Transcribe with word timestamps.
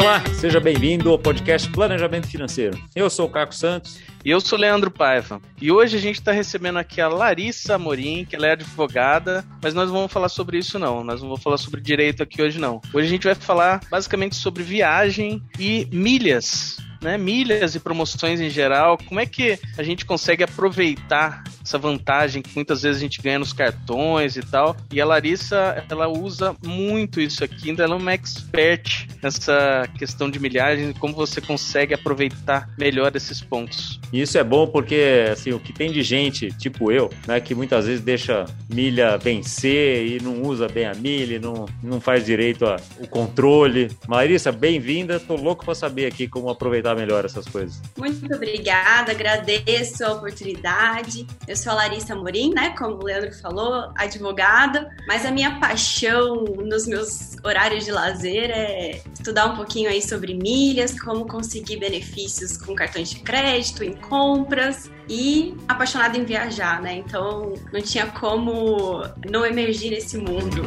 Olá, 0.00 0.22
seja 0.32 0.60
bem-vindo 0.60 1.10
ao 1.10 1.18
podcast 1.18 1.68
Planejamento 1.72 2.28
Financeiro. 2.28 2.80
Eu 2.94 3.10
sou 3.10 3.26
o 3.26 3.28
Caco 3.28 3.52
Santos. 3.52 3.98
E 4.24 4.30
eu 4.30 4.40
sou 4.40 4.56
o 4.56 4.60
Leandro 4.60 4.92
Paiva. 4.92 5.42
E 5.60 5.72
hoje 5.72 5.96
a 5.96 6.00
gente 6.00 6.20
está 6.20 6.30
recebendo 6.30 6.78
aqui 6.78 7.00
a 7.00 7.08
Larissa 7.08 7.74
Amorim, 7.74 8.24
que 8.24 8.36
ela 8.36 8.46
é 8.46 8.52
advogada, 8.52 9.44
mas 9.60 9.74
nós 9.74 9.88
não 9.88 9.96
vamos 9.96 10.12
falar 10.12 10.28
sobre 10.28 10.56
isso 10.56 10.78
não. 10.78 11.02
Nós 11.02 11.20
não 11.20 11.28
vamos 11.30 11.42
falar 11.42 11.56
sobre 11.56 11.80
direito 11.80 12.22
aqui 12.22 12.40
hoje 12.40 12.60
não. 12.60 12.80
Hoje 12.94 13.08
a 13.08 13.10
gente 13.10 13.24
vai 13.24 13.34
falar 13.34 13.80
basicamente 13.90 14.36
sobre 14.36 14.62
viagem 14.62 15.42
e 15.58 15.88
milhas 15.90 16.76
né, 17.00 17.16
milhas 17.16 17.74
e 17.74 17.80
promoções 17.80 18.40
em 18.40 18.50
geral, 18.50 18.98
como 19.06 19.20
é 19.20 19.26
que 19.26 19.58
a 19.76 19.82
gente 19.82 20.04
consegue 20.04 20.42
aproveitar 20.42 21.42
essa 21.68 21.78
vantagem 21.78 22.40
que 22.40 22.54
muitas 22.54 22.82
vezes 22.82 22.96
a 22.96 23.04
gente 23.04 23.20
ganha 23.20 23.38
nos 23.38 23.52
cartões 23.52 24.36
e 24.36 24.40
tal. 24.40 24.74
E 24.90 25.00
a 25.00 25.04
Larissa, 25.04 25.84
ela 25.90 26.08
usa 26.08 26.56
muito 26.64 27.20
isso 27.20 27.44
aqui, 27.44 27.70
ainda 27.70 27.84
ela 27.84 27.94
é 27.94 27.98
uma 27.98 28.12
expert 28.12 29.06
nessa 29.22 29.86
questão 29.98 30.30
de 30.30 30.40
milhagem, 30.40 30.92
como 30.94 31.14
você 31.14 31.40
consegue 31.40 31.92
aproveitar 31.92 32.68
melhor 32.78 33.14
esses 33.14 33.40
pontos. 33.40 34.00
Isso 34.12 34.38
é 34.38 34.44
bom 34.44 34.66
porque, 34.66 35.26
assim, 35.30 35.52
o 35.52 35.60
que 35.60 35.72
tem 35.72 35.92
de 35.92 36.02
gente, 36.02 36.50
tipo 36.52 36.90
eu, 36.90 37.10
né, 37.26 37.38
que 37.40 37.54
muitas 37.54 37.86
vezes 37.86 38.00
deixa 38.00 38.46
milha 38.68 39.18
vencer 39.18 40.06
e 40.06 40.22
não 40.22 40.42
usa 40.42 40.68
bem 40.68 40.86
a 40.86 40.94
milha, 40.94 41.36
e 41.36 41.38
não, 41.38 41.66
não 41.82 42.00
faz 42.00 42.24
direito 42.24 42.64
ao 42.64 42.78
controle. 43.10 43.90
Larissa, 44.08 44.50
bem-vinda, 44.50 45.20
tô 45.20 45.36
louco 45.36 45.64
para 45.64 45.74
saber 45.74 46.06
aqui 46.06 46.26
como 46.26 46.48
aproveitar 46.48 46.87
melhor 46.94 47.24
essas 47.24 47.46
coisas. 47.46 47.80
Muito 47.96 48.34
obrigada, 48.34 49.12
agradeço 49.12 50.04
a 50.04 50.12
oportunidade. 50.12 51.26
Eu 51.46 51.56
sou 51.56 51.72
a 51.72 51.76
Larissa 51.76 52.14
Morim, 52.14 52.52
né? 52.54 52.74
Como 52.76 52.96
o 52.96 53.04
Leandro 53.04 53.32
falou, 53.40 53.90
advogada, 53.94 54.90
mas 55.06 55.24
a 55.24 55.30
minha 55.30 55.58
paixão 55.58 56.44
nos 56.44 56.86
meus 56.86 57.36
horários 57.44 57.84
de 57.84 57.90
lazer 57.90 58.50
é 58.50 59.02
estudar 59.12 59.46
um 59.46 59.56
pouquinho 59.56 59.90
aí 59.90 60.02
sobre 60.02 60.34
milhas, 60.34 60.98
como 61.00 61.26
conseguir 61.26 61.78
benefícios 61.78 62.56
com 62.56 62.74
cartões 62.74 63.10
de 63.10 63.20
crédito, 63.20 63.84
em 63.84 63.94
compras 63.94 64.90
e 65.08 65.56
apaixonada 65.66 66.16
em 66.16 66.24
viajar, 66.24 66.80
né? 66.82 66.96
Então 66.96 67.54
não 67.72 67.80
tinha 67.80 68.06
como 68.06 69.02
não 69.28 69.44
emergir 69.44 69.90
nesse 69.90 70.18
mundo. 70.18 70.62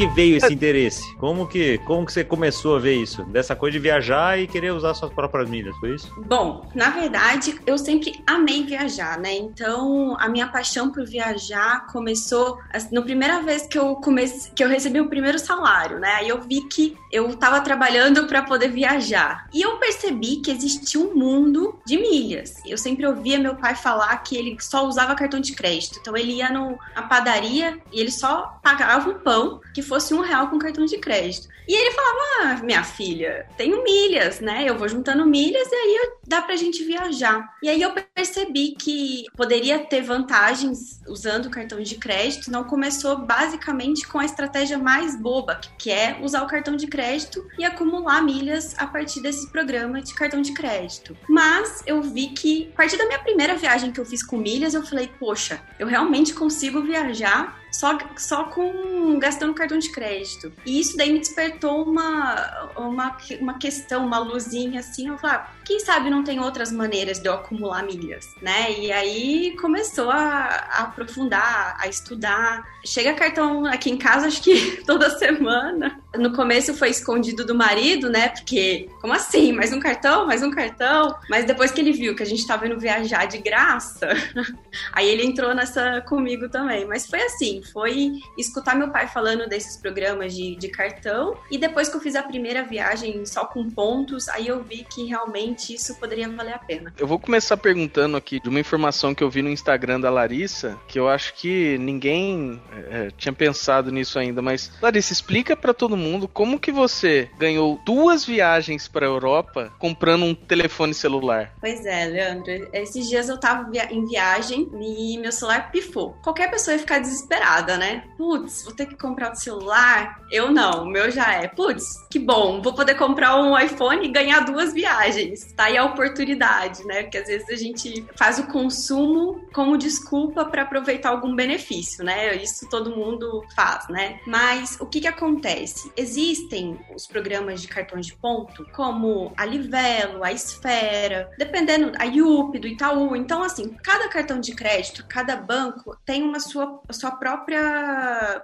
Que 0.00 0.06
veio 0.06 0.38
esse 0.38 0.54
interesse? 0.54 1.14
Como 1.16 1.46
que, 1.46 1.76
como 1.78 2.06
que 2.06 2.12
você 2.12 2.24
começou 2.24 2.76
a 2.76 2.78
ver 2.78 2.94
isso? 2.94 3.22
Dessa 3.24 3.54
coisa 3.54 3.72
de 3.72 3.78
viajar 3.78 4.38
e 4.38 4.46
querer 4.46 4.72
usar 4.72 4.94
suas 4.94 5.12
próprias 5.12 5.46
milhas, 5.50 5.76
foi 5.76 5.94
isso? 5.94 6.10
Bom, 6.26 6.66
na 6.74 6.88
verdade, 6.88 7.60
eu 7.66 7.76
sempre 7.76 8.18
amei 8.26 8.64
viajar, 8.64 9.18
né? 9.18 9.36
Então, 9.36 10.16
a 10.18 10.26
minha 10.26 10.46
paixão 10.46 10.90
por 10.90 11.04
viajar 11.04 11.86
começou 11.88 12.58
assim, 12.72 12.94
na 12.94 13.02
primeira 13.02 13.42
vez 13.42 13.66
que 13.66 13.78
eu 13.78 13.94
comecei, 13.96 14.50
que 14.54 14.64
eu 14.64 14.68
recebi 14.70 15.02
o 15.02 15.08
primeiro 15.10 15.38
salário, 15.38 15.98
né? 15.98 16.14
Aí 16.14 16.30
eu 16.30 16.40
vi 16.40 16.62
que 16.62 16.96
eu 17.12 17.28
estava 17.28 17.60
trabalhando 17.60 18.26
para 18.26 18.40
poder 18.42 18.68
viajar. 18.68 19.48
E 19.52 19.60
eu 19.60 19.76
percebi 19.76 20.36
que 20.36 20.50
existia 20.50 20.98
um 20.98 21.14
mundo 21.14 21.78
de 21.84 21.98
milhas. 21.98 22.54
Eu 22.66 22.78
sempre 22.78 23.06
ouvia 23.06 23.38
meu 23.38 23.54
pai 23.56 23.74
falar 23.74 24.16
que 24.18 24.34
ele 24.34 24.56
só 24.60 24.86
usava 24.86 25.14
cartão 25.14 25.40
de 25.40 25.52
crédito. 25.52 25.98
Então 26.00 26.16
ele 26.16 26.32
ia 26.32 26.48
na 26.48 27.02
padaria 27.02 27.78
e 27.92 28.00
ele 28.00 28.10
só 28.10 28.58
pagava 28.62 29.10
um 29.10 29.18
pão 29.18 29.60
que 29.74 29.82
fosse 29.90 30.14
um 30.14 30.20
real 30.20 30.48
com 30.48 30.56
cartão 30.56 30.86
de 30.86 30.98
crédito. 30.98 31.48
E 31.66 31.74
ele 31.74 31.90
falava: 31.90 32.20
ah, 32.42 32.62
minha 32.62 32.84
filha, 32.84 33.46
tenho 33.56 33.82
milhas, 33.82 34.40
né? 34.40 34.64
Eu 34.64 34.78
vou 34.78 34.88
juntando 34.88 35.26
milhas 35.26 35.68
e 35.70 35.74
aí 35.74 36.10
dá 36.26 36.40
pra 36.40 36.54
gente 36.54 36.84
viajar. 36.84 37.48
E 37.60 37.68
aí 37.68 37.82
eu 37.82 37.92
percebi 38.14 38.76
que 38.78 39.24
poderia 39.36 39.80
ter 39.80 40.00
vantagens 40.00 41.00
usando 41.08 41.46
o 41.46 41.50
cartão 41.50 41.80
de 41.80 41.96
crédito. 41.96 42.50
Não 42.50 42.62
começou 42.62 43.18
basicamente 43.18 44.06
com 44.06 44.18
a 44.18 44.24
estratégia 44.24 44.78
mais 44.78 45.20
boba, 45.20 45.60
que 45.76 45.90
é 45.90 46.18
usar 46.22 46.42
o 46.44 46.46
cartão 46.46 46.76
de 46.76 46.86
crédito 46.86 47.44
e 47.58 47.64
acumular 47.64 48.22
milhas 48.22 48.74
a 48.78 48.86
partir 48.86 49.20
desse 49.20 49.50
programa 49.50 50.00
de 50.00 50.14
cartão 50.14 50.40
de 50.40 50.52
crédito. 50.52 51.16
Mas 51.28 51.82
eu 51.84 52.00
vi 52.00 52.28
que, 52.28 52.70
a 52.74 52.76
partir 52.76 52.96
da 52.96 53.06
minha 53.06 53.18
primeira 53.18 53.56
viagem 53.56 53.90
que 53.90 54.00
eu 54.00 54.06
fiz 54.06 54.24
com 54.24 54.36
milhas, 54.36 54.74
eu 54.74 54.86
falei: 54.86 55.10
poxa, 55.18 55.60
eu 55.78 55.86
realmente 55.88 56.32
consigo 56.32 56.80
viajar 56.80 57.59
só, 57.72 57.98
só 58.16 58.44
com 58.44 59.18
gastando 59.18 59.54
cartão 59.54 59.78
de 59.78 59.90
crédito. 59.90 60.52
E 60.64 60.80
isso 60.80 60.96
daí 60.96 61.12
me 61.12 61.18
despertou 61.18 61.84
uma, 61.84 62.70
uma, 62.76 63.16
uma 63.40 63.58
questão, 63.58 64.06
uma 64.06 64.18
luzinha 64.18 64.80
assim, 64.80 65.08
eu 65.08 65.18
falei, 65.18 65.36
ah, 65.36 65.50
quem 65.70 65.78
sabe 65.78 66.10
não 66.10 66.24
tem 66.24 66.40
outras 66.40 66.72
maneiras 66.72 67.20
de 67.20 67.28
eu 67.28 67.34
acumular 67.34 67.84
milhas, 67.84 68.34
né? 68.42 68.72
E 68.76 68.90
aí 68.90 69.56
começou 69.60 70.10
a, 70.10 70.18
a 70.18 70.82
aprofundar, 70.82 71.76
a 71.78 71.86
estudar. 71.86 72.64
Chega 72.84 73.14
cartão 73.14 73.64
aqui 73.66 73.88
em 73.88 73.96
casa, 73.96 74.26
acho 74.26 74.42
que 74.42 74.82
toda 74.84 75.16
semana. 75.16 76.00
No 76.16 76.32
começo 76.32 76.74
foi 76.74 76.90
escondido 76.90 77.44
do 77.46 77.54
marido, 77.54 78.10
né? 78.10 78.30
Porque, 78.30 78.88
como 79.00 79.12
assim? 79.12 79.52
Mais 79.52 79.72
um 79.72 79.78
cartão? 79.78 80.26
Mais 80.26 80.42
um 80.42 80.50
cartão? 80.50 81.14
Mas 81.28 81.44
depois 81.44 81.70
que 81.70 81.80
ele 81.80 81.92
viu 81.92 82.16
que 82.16 82.22
a 82.24 82.26
gente 82.26 82.44
tava 82.44 82.66
indo 82.66 82.78
viajar 82.78 83.26
de 83.26 83.38
graça, 83.38 84.08
aí 84.92 85.08
ele 85.08 85.24
entrou 85.24 85.54
nessa 85.54 86.00
comigo 86.00 86.48
também. 86.48 86.84
Mas 86.84 87.06
foi 87.06 87.22
assim, 87.22 87.59
foi 87.62 88.12
escutar 88.36 88.76
meu 88.76 88.90
pai 88.90 89.06
falando 89.06 89.48
desses 89.48 89.76
programas 89.76 90.34
de, 90.34 90.56
de 90.56 90.68
cartão. 90.68 91.36
E 91.50 91.58
depois 91.58 91.88
que 91.88 91.96
eu 91.96 92.00
fiz 92.00 92.14
a 92.14 92.22
primeira 92.22 92.62
viagem 92.62 93.24
só 93.26 93.44
com 93.44 93.68
pontos, 93.70 94.28
aí 94.28 94.48
eu 94.48 94.62
vi 94.62 94.84
que 94.84 95.04
realmente 95.04 95.74
isso 95.74 95.94
poderia 95.96 96.28
valer 96.28 96.54
a 96.54 96.58
pena. 96.58 96.92
Eu 96.98 97.06
vou 97.06 97.18
começar 97.18 97.56
perguntando 97.56 98.16
aqui 98.16 98.40
de 98.40 98.48
uma 98.48 98.60
informação 98.60 99.14
que 99.14 99.22
eu 99.22 99.30
vi 99.30 99.42
no 99.42 99.50
Instagram 99.50 100.00
da 100.00 100.10
Larissa, 100.10 100.78
que 100.86 100.98
eu 100.98 101.08
acho 101.08 101.34
que 101.34 101.78
ninguém 101.78 102.60
é, 102.72 103.10
tinha 103.16 103.32
pensado 103.32 103.90
nisso 103.90 104.18
ainda, 104.18 104.42
mas 104.42 104.70
Larissa, 104.80 105.12
explica 105.12 105.56
para 105.56 105.74
todo 105.74 105.96
mundo 105.96 106.28
como 106.28 106.58
que 106.58 106.72
você 106.72 107.30
ganhou 107.38 107.80
duas 107.84 108.24
viagens 108.24 108.88
para 108.88 109.06
Europa 109.06 109.72
comprando 109.78 110.24
um 110.24 110.34
telefone 110.34 110.94
celular. 110.94 111.52
Pois 111.60 111.84
é, 111.84 112.06
Leandro. 112.06 112.68
Esses 112.72 113.08
dias 113.08 113.28
eu 113.28 113.38
tava 113.38 113.70
em 113.90 114.04
viagem 114.06 114.68
e 114.80 115.18
meu 115.18 115.32
celular 115.32 115.70
pifou. 115.70 116.12
Qualquer 116.22 116.50
pessoa 116.50 116.74
ia 116.74 116.80
ficar 116.80 116.98
desesperada, 116.98 117.49
né? 117.76 118.04
Putz, 118.16 118.64
vou 118.64 118.74
ter 118.74 118.86
que 118.86 118.96
comprar 118.96 119.32
um 119.32 119.34
celular. 119.34 120.20
Eu 120.30 120.50
não, 120.50 120.84
o 120.84 120.86
meu 120.86 121.10
já 121.10 121.32
é. 121.32 121.48
Putz, 121.48 122.06
que 122.10 122.18
bom, 122.18 122.60
vou 122.62 122.74
poder 122.74 122.94
comprar 122.94 123.36
um 123.36 123.58
iPhone 123.58 124.06
e 124.06 124.12
ganhar 124.12 124.40
duas 124.40 124.72
viagens. 124.72 125.52
Tá 125.54 125.64
aí 125.64 125.76
a 125.76 125.84
oportunidade, 125.84 126.84
né? 126.84 127.02
Porque 127.02 127.18
às 127.18 127.26
vezes 127.26 127.48
a 127.48 127.56
gente 127.56 128.04
faz 128.16 128.38
o 128.38 128.46
consumo 128.46 129.44
como 129.52 129.76
desculpa 129.76 130.44
para 130.44 130.62
aproveitar 130.62 131.10
algum 131.10 131.34
benefício, 131.34 132.04
né? 132.04 132.34
Isso 132.36 132.68
todo 132.68 132.94
mundo 132.96 133.44
faz, 133.54 133.88
né? 133.88 134.20
Mas 134.26 134.76
o 134.80 134.86
que 134.86 135.00
que 135.00 135.08
acontece? 135.08 135.90
existem 135.96 136.78
os 136.94 137.06
programas 137.06 137.60
de 137.62 137.68
cartões 137.68 138.06
de 138.06 138.14
ponto, 138.14 138.66
como 138.72 139.32
a 139.36 139.44
Livelo, 139.44 140.24
a 140.24 140.32
Esfera, 140.32 141.30
dependendo, 141.38 141.92
a 141.98 142.04
IUP, 142.04 142.58
do 142.58 142.66
Itaú. 142.66 143.14
Então, 143.16 143.42
assim, 143.42 143.76
cada 143.82 144.08
cartão 144.08 144.40
de 144.40 144.54
crédito, 144.54 145.04
cada 145.08 145.36
banco 145.36 145.96
tem 146.04 146.22
uma 146.22 146.40
sua, 146.40 146.80
sua 146.90 147.12
própria 147.12 147.39